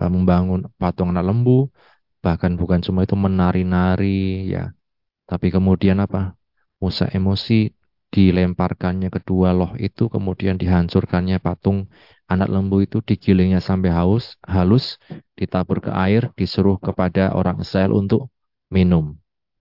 uh, 0.00 0.10
membangun 0.10 0.66
patung 0.80 1.12
anak 1.12 1.28
lembu, 1.28 1.68
bahkan 2.24 2.56
bukan 2.56 2.80
cuma 2.80 3.04
itu 3.04 3.16
menari-nari, 3.16 4.48
ya, 4.48 4.72
tapi 5.28 5.52
kemudian 5.52 6.00
apa? 6.00 6.34
Musa 6.80 7.12
emosi 7.12 7.76
dilemparkannya 8.10 9.12
kedua 9.12 9.52
loh 9.52 9.76
itu, 9.76 10.08
kemudian 10.08 10.56
dihancurkannya 10.56 11.36
patung 11.38 11.92
anak 12.26 12.48
lembu 12.48 12.82
itu, 12.82 13.04
digilingnya 13.04 13.60
sampai 13.60 13.92
haus, 13.92 14.40
halus, 14.42 14.96
ditabur 15.36 15.84
ke 15.84 15.92
air, 15.92 16.32
disuruh 16.34 16.80
kepada 16.80 17.36
orang 17.36 17.60
Israel 17.60 17.92
untuk 17.94 18.32
minum. 18.72 19.20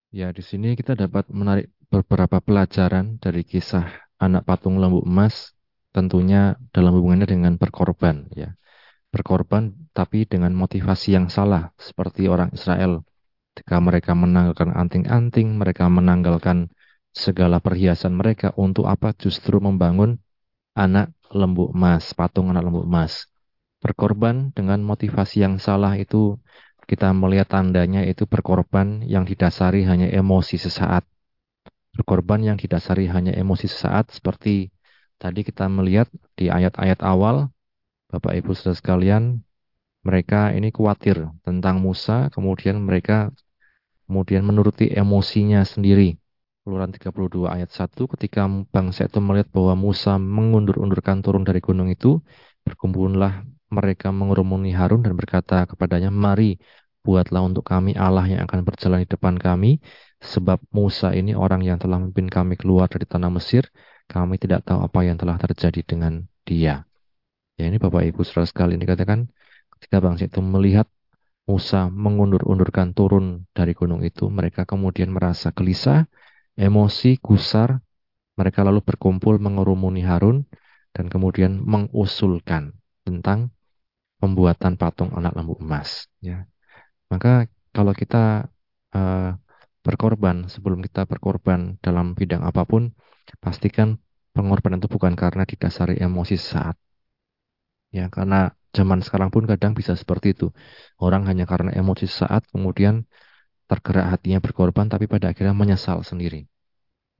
Ya, 0.09 0.33
di 0.33 0.41
sini 0.41 0.73
kita 0.73 0.97
dapat 0.97 1.29
menarik 1.29 1.69
beberapa 1.89 2.37
pelajaran 2.39 3.17
dari 3.17 3.41
kisah 3.41 3.89
anak 4.21 4.45
patung 4.45 4.77
lembu 4.77 5.01
emas, 5.01 5.57
tentunya 5.89 6.55
dalam 6.69 6.93
hubungannya 6.93 7.25
dengan 7.25 7.53
berkorban, 7.57 8.29
ya. 8.37 8.53
Berkorban 9.09 9.89
tapi 9.89 10.29
dengan 10.29 10.53
motivasi 10.53 11.17
yang 11.17 11.33
salah, 11.33 11.73
seperti 11.81 12.29
orang 12.29 12.53
Israel. 12.53 13.01
Ketika 13.57 13.81
mereka 13.81 14.13
menanggalkan 14.13 14.69
anting-anting, 14.69 15.57
mereka 15.57 15.89
menanggalkan 15.89 16.69
segala 17.09 17.57
perhiasan 17.57 18.13
mereka 18.13 18.53
untuk 18.53 18.85
apa? 18.85 19.17
Justru 19.17 19.57
membangun 19.57 20.21
anak 20.77 21.11
lembu 21.33 21.73
emas, 21.73 22.13
patung 22.13 22.53
anak 22.53 22.69
lembu 22.69 22.85
emas. 22.85 23.25
Berkorban 23.81 24.53
dengan 24.53 24.85
motivasi 24.85 25.41
yang 25.41 25.57
salah 25.57 25.97
itu 25.97 26.37
kita 26.85 27.09
melihat 27.17 27.49
tandanya 27.49 28.05
itu 28.05 28.29
berkorban 28.29 29.01
yang 29.09 29.25
didasari 29.25 29.89
hanya 29.89 30.05
emosi 30.09 30.61
sesaat. 30.61 31.05
Berkorban 31.99 32.39
yang 32.39 32.55
didasari 32.55 33.11
hanya 33.11 33.35
emosi 33.35 33.67
sesaat 33.67 34.15
seperti 34.15 34.71
tadi 35.19 35.43
kita 35.43 35.67
melihat 35.67 36.07
di 36.39 36.47
ayat-ayat 36.47 37.03
awal 37.03 37.51
Bapak 38.07 38.39
Ibu 38.39 38.55
Saudara 38.55 38.79
sekalian, 38.79 39.43
mereka 40.01 40.49
ini 40.55 40.73
khawatir 40.73 41.29
tentang 41.45 41.77
Musa, 41.77 42.31
kemudian 42.33 42.79
mereka 42.81 43.29
kemudian 44.09 44.41
menuruti 44.41 44.89
emosinya 44.89 45.61
sendiri. 45.61 46.17
Keluaran 46.65 46.89
32 46.89 47.45
ayat 47.51 47.69
1 47.69 48.09
ketika 48.17 48.49
bangsa 48.73 49.05
itu 49.05 49.21
melihat 49.21 49.53
bahwa 49.53 49.77
Musa 49.77 50.17
mengundur-undurkan 50.17 51.21
turun 51.21 51.45
dari 51.45 51.61
gunung 51.61 51.93
itu, 51.93 52.17
berkumpullah 52.65 53.45
mereka 53.69 54.09
mengurumuni 54.09 54.73
Harun 54.73 55.05
dan 55.05 55.13
berkata 55.13 55.69
kepadanya, 55.69 56.09
"Mari, 56.09 56.57
buatlah 57.05 57.45
untuk 57.45 57.61
kami 57.61 57.93
Allah 57.93 58.25
yang 58.25 58.41
akan 58.49 58.65
berjalan 58.65 59.05
di 59.05 59.09
depan 59.13 59.37
kami, 59.37 59.77
sebab 60.19 60.59
Musa 60.75 61.15
ini 61.15 61.33
orang 61.35 61.63
yang 61.63 61.79
telah 61.79 61.99
memimpin 61.99 62.27
kami 62.27 62.55
keluar 62.59 62.91
dari 62.91 63.07
tanah 63.07 63.31
Mesir, 63.31 63.67
kami 64.05 64.35
tidak 64.39 64.67
tahu 64.67 64.83
apa 64.83 64.99
yang 65.07 65.15
telah 65.15 65.39
terjadi 65.39 65.81
dengan 65.83 66.27
dia." 66.43 66.83
Ya 67.59 67.67
ini 67.67 67.75
Bapak 67.75 68.07
Ibu 68.07 68.23
Saudara 68.23 68.47
sekalian 68.47 68.79
dikatakan 68.79 69.27
ketika 69.79 69.99
bangsa 69.99 70.31
itu 70.31 70.39
melihat 70.39 70.87
Musa 71.49 71.89
mengundur-undurkan 71.89 72.93
turun 72.93 73.49
dari 73.57 73.73
gunung 73.73 74.05
itu, 74.05 74.29
mereka 74.29 74.69
kemudian 74.69 75.09
merasa 75.09 75.49
gelisah, 75.49 76.05
emosi, 76.53 77.17
gusar, 77.17 77.81
mereka 78.37 78.61
lalu 78.61 78.85
berkumpul 78.85 79.41
mengurumuni 79.41 80.05
Harun 80.05 80.45
dan 80.93 81.09
kemudian 81.09 81.57
mengusulkan 81.57 82.77
tentang 83.01 83.49
pembuatan 84.21 84.77
patung 84.77 85.09
anak 85.17 85.33
lembu 85.33 85.57
emas. 85.57 86.05
Ya. 86.21 86.45
Maka 87.09 87.49
kalau 87.73 87.97
kita 87.97 88.45
uh, 88.93 89.33
berkorban, 89.89 90.37
sebelum 90.53 90.79
kita 90.85 91.01
berkorban 91.11 91.59
dalam 91.85 92.07
bidang 92.19 92.41
apa 92.49 92.63
pun, 92.71 92.83
pastikan 93.43 93.89
pengorbanan 94.35 94.79
itu 94.81 94.89
bukan 94.95 95.13
karena 95.23 95.43
didasari 95.51 95.95
emosi 96.07 96.35
saat. 96.51 96.75
Ya, 97.97 98.05
karena 98.15 98.53
zaman 98.77 98.99
sekarang 99.05 99.29
pun 99.33 99.43
kadang 99.51 99.73
bisa 99.79 99.93
seperti 100.01 100.27
itu. 100.37 100.47
Orang 101.01 101.25
hanya 101.29 101.45
karena 101.51 101.71
emosi 101.73 102.05
saat 102.05 102.45
kemudian 102.53 102.95
tergerak 103.69 104.05
hatinya 104.13 104.39
berkorban 104.45 104.87
tapi 104.93 105.05
pada 105.13 105.25
akhirnya 105.31 105.55
menyesal 105.61 105.99
sendiri. 106.09 106.45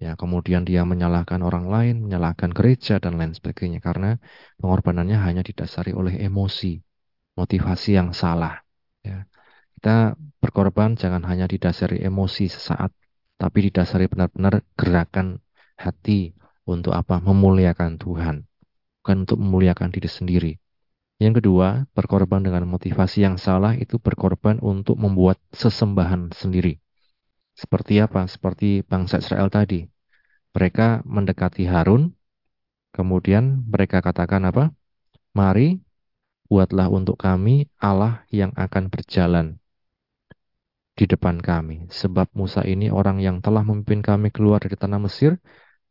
Ya, 0.03 0.15
kemudian 0.21 0.63
dia 0.69 0.81
menyalahkan 0.87 1.41
orang 1.43 1.65
lain, 1.73 1.95
menyalahkan 2.05 2.51
gereja 2.57 2.95
dan 3.03 3.19
lain 3.19 3.33
sebagainya 3.37 3.79
karena 3.87 4.15
pengorbanannya 4.61 5.17
hanya 5.25 5.43
didasari 5.43 5.91
oleh 5.91 6.15
emosi, 6.27 6.79
motivasi 7.39 7.89
yang 7.99 8.09
salah. 8.15 8.63
Ya. 9.03 9.27
Kita 9.79 10.11
berkorban 10.43 10.99
jangan 10.99 11.23
hanya 11.23 11.47
didasari 11.47 12.03
emosi 12.03 12.51
sesaat, 12.51 12.91
tapi 13.39 13.71
didasari 13.71 14.11
benar-benar 14.11 14.59
gerakan 14.75 15.39
hati 15.79 16.35
untuk 16.67 16.91
apa? 16.91 17.23
Memuliakan 17.23 17.95
Tuhan, 17.95 18.43
bukan 18.99 19.23
untuk 19.23 19.39
memuliakan 19.39 19.87
diri 19.87 20.11
sendiri. 20.11 20.51
Yang 21.15 21.39
kedua, 21.39 21.87
berkorban 21.95 22.43
dengan 22.43 22.67
motivasi 22.67 23.23
yang 23.23 23.39
salah 23.39 23.71
itu 23.71 24.03
berkorban 24.03 24.59
untuk 24.59 24.99
membuat 24.99 25.39
sesembahan 25.55 26.35
sendiri. 26.35 26.83
Seperti 27.55 28.03
apa? 28.03 28.27
Seperti 28.27 28.83
bangsa 28.83 29.23
Israel 29.23 29.47
tadi. 29.47 29.87
Mereka 30.51 31.07
mendekati 31.07 31.63
Harun, 31.71 32.19
kemudian 32.91 33.63
mereka 33.63 34.03
katakan 34.03 34.43
apa? 34.43 34.75
Mari 35.31 35.79
buatlah 36.51 36.91
untuk 36.91 37.15
kami 37.15 37.71
Allah 37.79 38.27
yang 38.27 38.51
akan 38.59 38.91
berjalan 38.91 39.58
di 40.99 41.05
depan 41.07 41.39
kami. 41.39 41.87
Sebab 41.87 42.27
Musa 42.35 42.61
ini 42.67 42.91
orang 42.91 43.23
yang 43.23 43.39
telah 43.39 43.63
memimpin 43.63 44.03
kami 44.03 44.27
keluar 44.35 44.59
dari 44.59 44.75
tanah 44.75 44.99
Mesir, 44.99 45.39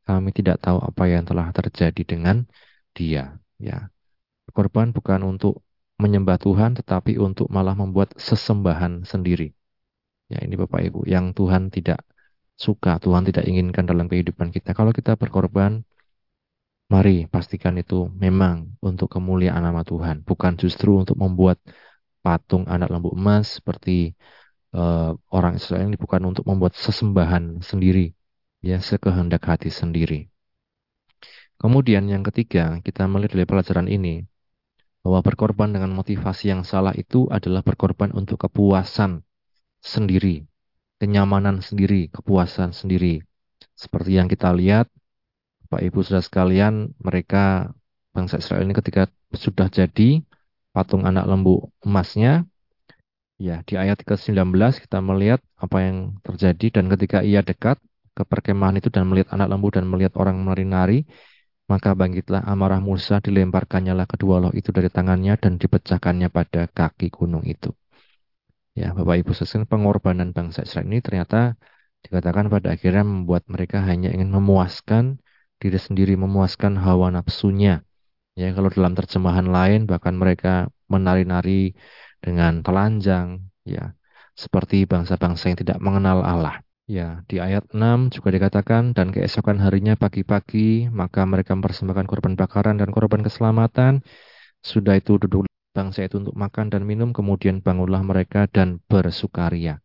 kami 0.05 0.31
tidak 0.37 0.61
tahu 0.61 0.79
apa 0.85 1.05
yang 1.09 1.25
telah 1.25 1.49
terjadi 1.57 2.03
dengan 2.05 2.45
dia. 2.93 3.41
Ya, 3.57 3.89
Korban 4.53 4.93
bukan 4.93 5.25
untuk 5.25 5.65
menyembah 6.03 6.37
Tuhan, 6.41 6.77
tetapi 6.79 7.17
untuk 7.19 7.49
malah 7.49 7.75
membuat 7.75 8.13
sesembahan 8.21 9.09
sendiri. 9.09 9.57
Ya 10.29 10.45
ini 10.45 10.55
Bapak 10.61 10.85
Ibu, 10.85 11.09
yang 11.09 11.33
Tuhan 11.33 11.73
tidak 11.73 12.05
suka, 12.59 13.01
Tuhan 13.01 13.25
tidak 13.29 13.49
inginkan 13.49 13.89
dalam 13.89 14.07
kehidupan 14.13 14.53
kita. 14.53 14.77
Kalau 14.77 14.93
kita 14.93 15.17
berkorban, 15.17 15.83
mari 16.93 17.25
pastikan 17.29 17.75
itu 17.81 18.13
memang 18.13 18.77
untuk 18.85 19.09
kemuliaan 19.15 19.63
nama 19.65 19.83
Tuhan, 19.85 20.27
bukan 20.29 20.53
justru 20.61 21.01
untuk 21.01 21.17
membuat 21.17 21.59
patung 22.25 22.65
anak 22.69 22.89
lembu 22.93 23.15
emas 23.15 23.63
seperti 23.63 24.13
uh, 24.79 25.11
orang 25.35 25.59
Israel 25.59 25.91
ini 25.91 25.99
bukan 25.99 26.23
untuk 26.31 26.47
membuat 26.47 26.79
sesembahan 26.79 27.59
sendiri, 27.67 28.15
ya 28.63 28.79
sekehendak 28.79 29.43
hati 29.43 29.75
sendiri. 29.75 30.31
Kemudian 31.59 32.07
yang 32.07 32.23
ketiga, 32.23 32.79
kita 32.87 33.11
melihat 33.11 33.35
dari 33.35 33.47
pelajaran 33.51 33.91
ini, 33.91 34.23
bahwa 35.03 35.27
berkorban 35.27 35.75
dengan 35.75 35.91
motivasi 35.91 36.55
yang 36.55 36.63
salah 36.63 36.95
itu 36.95 37.27
adalah 37.35 37.67
berkorban 37.67 38.15
untuk 38.15 38.47
kepuasan 38.47 39.27
sendiri, 39.83 40.47
kenyamanan 41.03 41.59
sendiri, 41.59 42.07
kepuasan 42.15 42.71
sendiri. 42.71 43.27
Seperti 43.75 44.19
yang 44.19 44.31
kita 44.31 44.55
lihat, 44.55 44.87
Pak 45.67 45.83
Ibu 45.83 46.07
sudah 46.07 46.23
sekalian, 46.23 46.95
mereka 47.03 47.75
bangsa 48.15 48.39
Israel 48.39 48.67
ini 48.67 48.75
ketika 48.75 49.11
sudah 49.35 49.67
jadi 49.67 50.23
patung 50.71 51.03
anak 51.07 51.27
lembu 51.27 51.75
emasnya, 51.83 52.47
ya 53.39 53.63
di 53.63 53.75
ayat 53.79 54.03
ke-19 54.03 54.83
kita 54.83 54.99
melihat 54.99 55.41
apa 55.55 55.79
yang 55.87 55.97
terjadi 56.27 56.83
dan 56.83 56.85
ketika 56.93 57.19
ia 57.23 57.41
dekat 57.47 57.79
ke 58.19 58.23
perkemahan 58.27 58.83
itu 58.83 58.91
dan 58.91 59.07
melihat 59.07 59.31
anak 59.39 59.47
lembu 59.55 59.71
dan 59.71 59.87
melihat 59.87 60.19
orang 60.19 60.43
menari-nari, 60.43 61.07
maka 61.71 61.95
bangkitlah 61.95 62.43
amarah 62.43 62.83
Musa, 62.83 63.23
dilemparkannya 63.23 63.95
lah 63.95 64.11
kedua 64.11 64.43
loh 64.43 64.53
itu 64.59 64.75
dari 64.75 64.91
tangannya 64.91 65.39
dan 65.39 65.55
dipecahkannya 65.63 66.29
pada 66.35 66.67
kaki 66.67 67.15
gunung 67.15 67.47
itu. 67.47 67.71
Ya, 68.75 68.91
Bapak 68.91 69.23
Ibu 69.23 69.31
sekalian, 69.35 69.71
pengorbanan 69.71 70.29
bangsa 70.35 70.67
Israel 70.67 70.87
ini 70.91 70.99
ternyata 70.99 71.55
dikatakan 72.03 72.47
pada 72.51 72.75
akhirnya 72.75 73.03
membuat 73.07 73.47
mereka 73.47 73.83
hanya 73.87 74.11
ingin 74.11 74.31
memuaskan 74.35 75.23
diri 75.63 75.79
sendiri, 75.79 76.15
memuaskan 76.19 76.75
hawa 76.79 77.15
nafsunya. 77.15 77.87
Ya, 78.39 78.51
kalau 78.55 78.71
dalam 78.71 78.95
terjemahan 78.99 79.47
lain 79.51 79.87
bahkan 79.91 80.15
mereka 80.15 80.71
menari-nari 80.87 81.75
dengan 82.19 82.61
telanjang, 82.67 83.47
ya, 83.63 83.95
seperti 84.35 84.87
bangsa-bangsa 84.87 85.51
yang 85.51 85.59
tidak 85.59 85.79
mengenal 85.83 86.23
Allah. 86.23 86.63
Ya, 86.89 87.21
di 87.29 87.37
ayat 87.37 87.69
6 87.77 88.09
juga 88.09 88.33
dikatakan, 88.33 88.97
dan 88.97 89.13
keesokan 89.13 89.61
harinya 89.61 89.93
pagi-pagi, 89.93 90.89
maka 90.89 91.29
mereka 91.29 91.53
mempersembahkan 91.53 92.07
korban 92.09 92.33
bakaran 92.33 92.81
dan 92.81 92.89
korban 92.89 93.21
keselamatan. 93.21 94.01
Sudah 94.65 94.97
itu 94.97 95.21
duduk 95.21 95.45
bangsa 95.77 96.09
itu 96.09 96.17
untuk 96.17 96.33
makan 96.33 96.73
dan 96.73 96.89
minum, 96.89 97.13
kemudian 97.13 97.61
bangunlah 97.61 98.01
mereka 98.01 98.49
dan 98.49 98.81
bersukaria. 98.89 99.85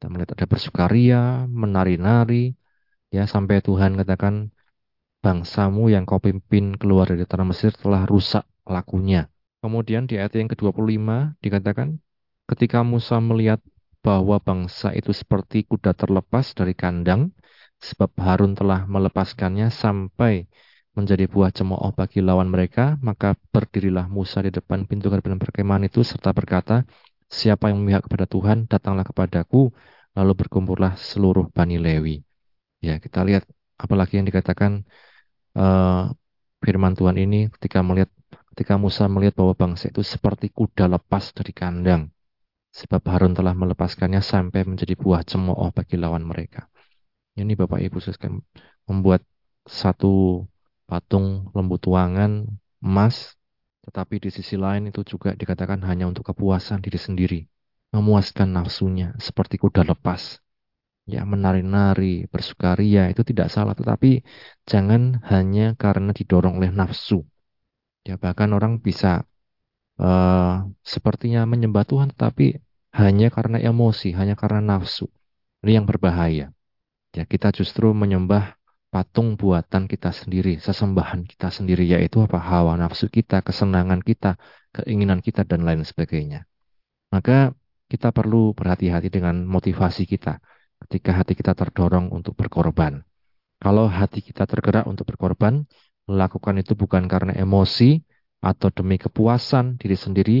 Kita 0.00 0.08
melihat 0.08 0.32
ada 0.32 0.46
bersukaria, 0.48 1.44
menari-nari, 1.44 2.56
ya 3.12 3.28
sampai 3.28 3.60
Tuhan 3.60 4.00
katakan, 4.00 4.48
bangsamu 5.20 5.92
yang 5.92 6.08
kau 6.08 6.16
pimpin 6.24 6.72
keluar 6.80 7.04
dari 7.04 7.28
tanah 7.28 7.52
Mesir 7.52 7.76
telah 7.76 8.08
rusak 8.08 8.48
lakunya. 8.64 9.28
Kemudian 9.60 10.08
di 10.08 10.16
ayat 10.16 10.32
yang 10.40 10.48
ke-25 10.48 11.36
dikatakan, 11.44 12.00
ketika 12.48 12.80
Musa 12.80 13.20
melihat 13.20 13.60
bahwa 14.00 14.40
bangsa 14.40 14.96
itu 14.96 15.12
seperti 15.12 15.68
kuda 15.68 15.92
terlepas 15.92 16.56
dari 16.56 16.72
kandang, 16.72 17.36
sebab 17.80 18.10
Harun 18.16 18.56
telah 18.56 18.88
melepaskannya 18.88 19.68
sampai 19.68 20.48
menjadi 20.96 21.24
buah 21.28 21.52
cemooh 21.52 21.92
bagi 21.92 22.24
lawan 22.24 22.48
mereka, 22.48 22.96
maka 23.04 23.36
berdirilah 23.52 24.08
Musa 24.08 24.40
di 24.40 24.50
depan 24.52 24.88
pintu 24.88 25.12
gerbang 25.12 25.36
perkemahan 25.36 25.84
itu 25.88 26.00
serta 26.00 26.32
berkata, 26.32 26.88
siapa 27.30 27.70
yang 27.70 27.78
memihak 27.84 28.08
kepada 28.08 28.26
Tuhan, 28.26 28.66
datanglah 28.66 29.06
kepadaku, 29.06 29.70
lalu 30.16 30.32
berkumpullah 30.40 30.98
seluruh 30.98 31.46
Bani 31.52 31.76
Lewi. 31.78 32.20
Ya, 32.80 32.96
kita 32.98 33.22
lihat 33.28 33.44
apalagi 33.76 34.18
yang 34.18 34.26
dikatakan 34.26 34.82
uh, 35.56 36.10
firman 36.64 36.92
Tuhan 36.98 37.16
ini 37.20 37.48
ketika 37.54 37.80
melihat 37.84 38.10
ketika 38.60 38.76
Musa 38.76 39.08
melihat 39.08 39.40
bahwa 39.40 39.56
bangsa 39.56 39.88
itu 39.88 40.04
seperti 40.04 40.52
kuda 40.52 40.84
lepas 40.84 41.32
dari 41.32 41.56
kandang 41.56 42.12
sebab 42.76 43.00
Harun 43.08 43.32
telah 43.32 43.56
melepaskannya 43.56 44.20
sampai 44.20 44.68
menjadi 44.68 45.00
buah 45.00 45.24
cemooh 45.24 45.72
bagi 45.72 45.96
lawan 45.96 46.28
mereka. 46.28 46.68
Ini 47.40 47.56
Bapak 47.56 47.80
Ibu 47.80 48.04
sekalian 48.04 48.44
membuat 48.84 49.24
satu 49.64 50.44
patung 50.84 51.48
lembu 51.56 51.80
tuangan 51.80 52.52
emas 52.84 53.32
tetapi 53.80 54.20
di 54.20 54.28
sisi 54.28 54.60
lain 54.60 54.92
itu 54.92 55.08
juga 55.08 55.32
dikatakan 55.32 55.80
hanya 55.88 56.04
untuk 56.04 56.28
kepuasan 56.28 56.84
diri 56.84 57.00
sendiri, 57.00 57.40
memuaskan 57.96 58.52
nafsunya 58.52 59.16
seperti 59.16 59.56
kuda 59.56 59.88
lepas 59.88 60.36
ya 61.08 61.24
menari-nari, 61.24 62.28
bersukaria 62.28 63.08
itu 63.08 63.24
tidak 63.24 63.48
salah, 63.48 63.72
tetapi 63.72 64.20
jangan 64.68 65.18
hanya 65.32 65.72
karena 65.80 66.12
didorong 66.12 66.60
oleh 66.60 66.70
nafsu. 66.70 67.24
Ya 68.04 68.16
bahkan 68.16 68.50
orang 68.56 68.80
bisa 68.80 69.28
uh, 70.00 70.64
sepertinya 70.80 71.44
menyembah 71.44 71.84
Tuhan, 71.84 72.08
tetapi 72.16 72.58
hanya 72.96 73.28
karena 73.30 73.60
emosi, 73.60 74.16
hanya 74.16 74.34
karena 74.34 74.60
nafsu. 74.64 75.06
Ini 75.62 75.80
yang 75.82 75.86
berbahaya. 75.86 76.50
Ya 77.12 77.24
kita 77.26 77.52
justru 77.52 77.92
menyembah 77.92 78.56
patung 78.90 79.38
buatan 79.38 79.86
kita 79.86 80.10
sendiri, 80.10 80.58
sesembahan 80.58 81.22
kita 81.28 81.52
sendiri, 81.52 81.86
yaitu 81.86 82.24
apa 82.26 82.42
hawa 82.42 82.74
nafsu 82.74 83.06
kita, 83.06 83.44
kesenangan 83.44 84.02
kita, 84.02 84.40
keinginan 84.74 85.22
kita 85.22 85.46
dan 85.46 85.62
lain 85.62 85.86
sebagainya. 85.86 86.46
Maka 87.14 87.54
kita 87.90 88.14
perlu 88.14 88.54
berhati-hati 88.54 89.10
dengan 89.10 89.42
motivasi 89.46 90.06
kita 90.06 90.38
ketika 90.86 91.10
hati 91.22 91.34
kita 91.34 91.52
terdorong 91.54 92.10
untuk 92.10 92.38
berkorban. 92.38 93.02
Kalau 93.60 93.90
hati 93.90 94.24
kita 94.24 94.48
tergerak 94.48 94.88
untuk 94.88 95.04
berkorban, 95.04 95.68
melakukan 96.10 96.58
itu 96.62 96.72
bukan 96.74 97.06
karena 97.06 97.32
emosi 97.38 98.02
atau 98.42 98.68
demi 98.74 98.96
kepuasan 98.98 99.78
diri 99.78 99.94
sendiri, 99.94 100.38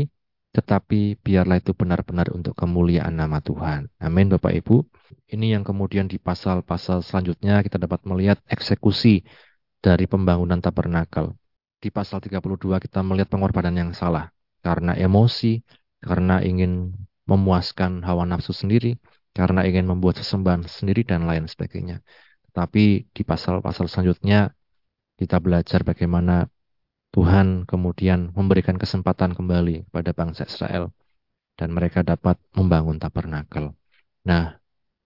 tetapi 0.50 1.20
biarlah 1.22 1.62
itu 1.62 1.72
benar-benar 1.80 2.34
untuk 2.34 2.58
kemuliaan 2.58 3.14
nama 3.14 3.38
Tuhan. 3.38 3.86
Amin 4.02 4.26
Bapak 4.34 4.50
Ibu. 4.50 4.82
Ini 5.30 5.54
yang 5.54 5.62
kemudian 5.62 6.10
di 6.10 6.18
pasal-pasal 6.18 7.06
selanjutnya 7.06 7.62
kita 7.62 7.78
dapat 7.78 8.02
melihat 8.02 8.42
eksekusi 8.50 9.22
dari 9.78 10.10
pembangunan 10.10 10.58
tabernakel. 10.58 11.38
Di 11.80 11.88
pasal 11.94 12.18
32 12.18 12.82
kita 12.82 13.00
melihat 13.06 13.30
pengorbanan 13.30 13.72
yang 13.78 13.92
salah 13.94 14.28
karena 14.60 14.92
emosi, 14.98 15.62
karena 16.02 16.44
ingin 16.44 16.92
memuaskan 17.30 18.02
hawa 18.04 18.26
nafsu 18.26 18.52
sendiri, 18.52 18.98
karena 19.32 19.64
ingin 19.64 19.86
membuat 19.88 20.20
sesembahan 20.20 20.66
sendiri 20.66 21.06
dan 21.06 21.24
lain 21.30 21.46
sebagainya. 21.46 22.02
Tapi 22.50 23.06
di 23.14 23.22
pasal-pasal 23.22 23.86
selanjutnya 23.86 24.50
kita 25.20 25.36
belajar 25.36 25.84
bagaimana 25.84 26.48
Tuhan 27.12 27.68
kemudian 27.68 28.32
memberikan 28.32 28.80
kesempatan 28.80 29.36
kembali 29.36 29.92
kepada 29.92 30.16
bangsa 30.16 30.48
Israel 30.48 30.94
dan 31.60 31.76
mereka 31.76 32.00
dapat 32.00 32.40
membangun 32.56 32.96
tabernakel. 32.96 33.76
Nah, 34.24 34.56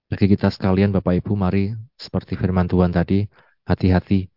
bagi 0.06 0.30
kita 0.30 0.54
sekalian 0.54 0.94
Bapak 0.94 1.18
Ibu, 1.18 1.34
mari 1.34 1.74
seperti 1.98 2.38
firman 2.38 2.70
Tuhan 2.70 2.94
tadi, 2.94 3.26
hati-hati 3.66 4.30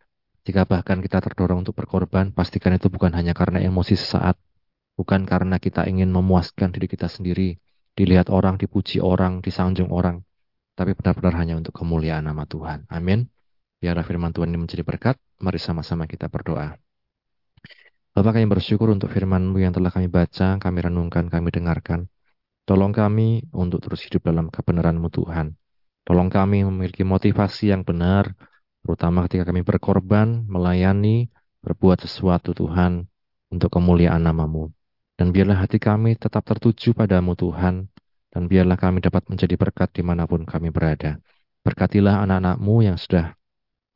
jika 0.47 0.63
bahkan 0.63 1.03
kita 1.03 1.19
terdorong 1.19 1.67
untuk 1.67 1.75
berkorban, 1.75 2.31
pastikan 2.31 2.71
itu 2.71 2.87
bukan 2.87 3.11
hanya 3.11 3.35
karena 3.35 3.59
emosi 3.59 3.99
sesaat, 3.99 4.39
bukan 4.95 5.27
karena 5.27 5.59
kita 5.59 5.83
ingin 5.83 6.07
memuaskan 6.07 6.71
diri 6.71 6.87
kita 6.87 7.11
sendiri, 7.11 7.59
dilihat 7.99 8.31
orang, 8.31 8.55
dipuji 8.55 9.03
orang, 9.03 9.43
disanjung 9.43 9.91
orang, 9.91 10.23
tapi 10.79 10.95
benar-benar 10.95 11.35
hanya 11.35 11.59
untuk 11.59 11.75
kemuliaan 11.75 12.23
nama 12.23 12.47
Tuhan. 12.47 12.87
Amin. 12.87 13.27
Biarlah 13.77 14.01
firman 14.01 14.33
Tuhan 14.33 14.49
ini 14.49 14.57
menjadi 14.57 14.81
berkat. 14.81 15.21
Mari 15.37 15.61
sama-sama 15.61 16.09
kita 16.09 16.25
berdoa. 16.33 16.73
Bapak 18.17 18.41
kami 18.41 18.49
bersyukur 18.49 18.89
untuk 18.89 19.13
firman-Mu 19.13 19.61
yang 19.61 19.69
telah 19.69 19.93
kami 19.93 20.09
baca, 20.09 20.57
kami 20.57 20.79
renungkan, 20.81 21.29
kami 21.29 21.53
dengarkan. 21.53 22.09
Tolong 22.65 22.89
kami 22.89 23.45
untuk 23.53 23.85
terus 23.85 24.01
hidup 24.09 24.25
dalam 24.25 24.49
kebenaran-Mu 24.49 25.13
Tuhan. 25.13 25.53
Tolong 26.01 26.25
kami 26.33 26.65
memiliki 26.65 27.05
motivasi 27.05 27.69
yang 27.69 27.85
benar, 27.85 28.33
terutama 28.81 29.29
ketika 29.29 29.53
kami 29.53 29.61
berkorban, 29.61 30.49
melayani, 30.49 31.29
berbuat 31.61 32.01
sesuatu 32.01 32.57
Tuhan 32.57 33.05
untuk 33.53 33.69
kemuliaan 33.69 34.25
namamu. 34.25 34.73
Dan 35.13 35.29
biarlah 35.29 35.61
hati 35.61 35.77
kami 35.77 36.17
tetap 36.17 36.41
tertuju 36.41 36.97
padamu 36.97 37.37
Tuhan, 37.37 37.85
dan 38.33 38.43
biarlah 38.49 38.81
kami 38.81 39.05
dapat 39.05 39.29
menjadi 39.29 39.53
berkat 39.53 39.93
di 39.93 40.01
mana 40.01 40.25
pun 40.25 40.41
kami 40.41 40.73
berada. 40.73 41.21
Berkatilah 41.61 42.25
anak-anakmu 42.25 42.81
yang 42.81 42.97
sudah 42.97 43.37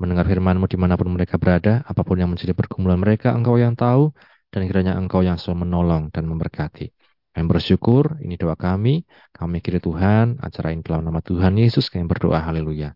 mendengar 0.02 0.26
firmanmu 0.26 0.66
di 0.66 0.78
mana 0.82 0.98
pun 0.98 1.14
mereka 1.14 1.38
berada, 1.38 1.86
apa 1.86 2.02
pun 2.02 2.18
yang 2.18 2.34
menjadi 2.34 2.58
pergumulan 2.58 2.98
mereka, 2.98 3.32
engkau 3.38 3.62
yang 3.62 3.78
tahu, 3.78 4.10
dan 4.50 4.66
kiranya 4.66 4.98
engkau 4.98 5.22
yang 5.22 5.38
selalu 5.38 5.70
menolong 5.70 6.10
dan 6.10 6.26
memberkati. 6.26 6.90
Kami 7.32 7.46
bersyukur, 7.48 8.20
ini 8.20 8.36
doa 8.36 8.60
kami, 8.60 9.08
kami 9.32 9.64
kiri 9.64 9.80
Tuhan, 9.80 10.44
acara 10.44 10.76
ini 10.76 10.84
dalam 10.84 11.08
nama 11.08 11.24
Tuhan 11.24 11.56
Yesus, 11.56 11.88
kami 11.88 12.04
berdoa, 12.10 12.44
haleluya. 12.44 12.92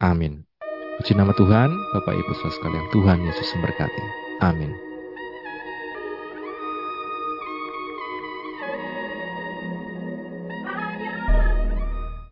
Amin. 0.00 0.46
Puji 1.02 1.12
nama 1.18 1.34
Tuhan, 1.36 1.68
Bapak 1.92 2.14
Ibu 2.14 2.32
saudara 2.38 2.54
sekalian, 2.56 2.86
Tuhan 2.94 3.18
Yesus 3.26 3.48
memberkati. 3.58 4.04
Amin. 4.40 4.93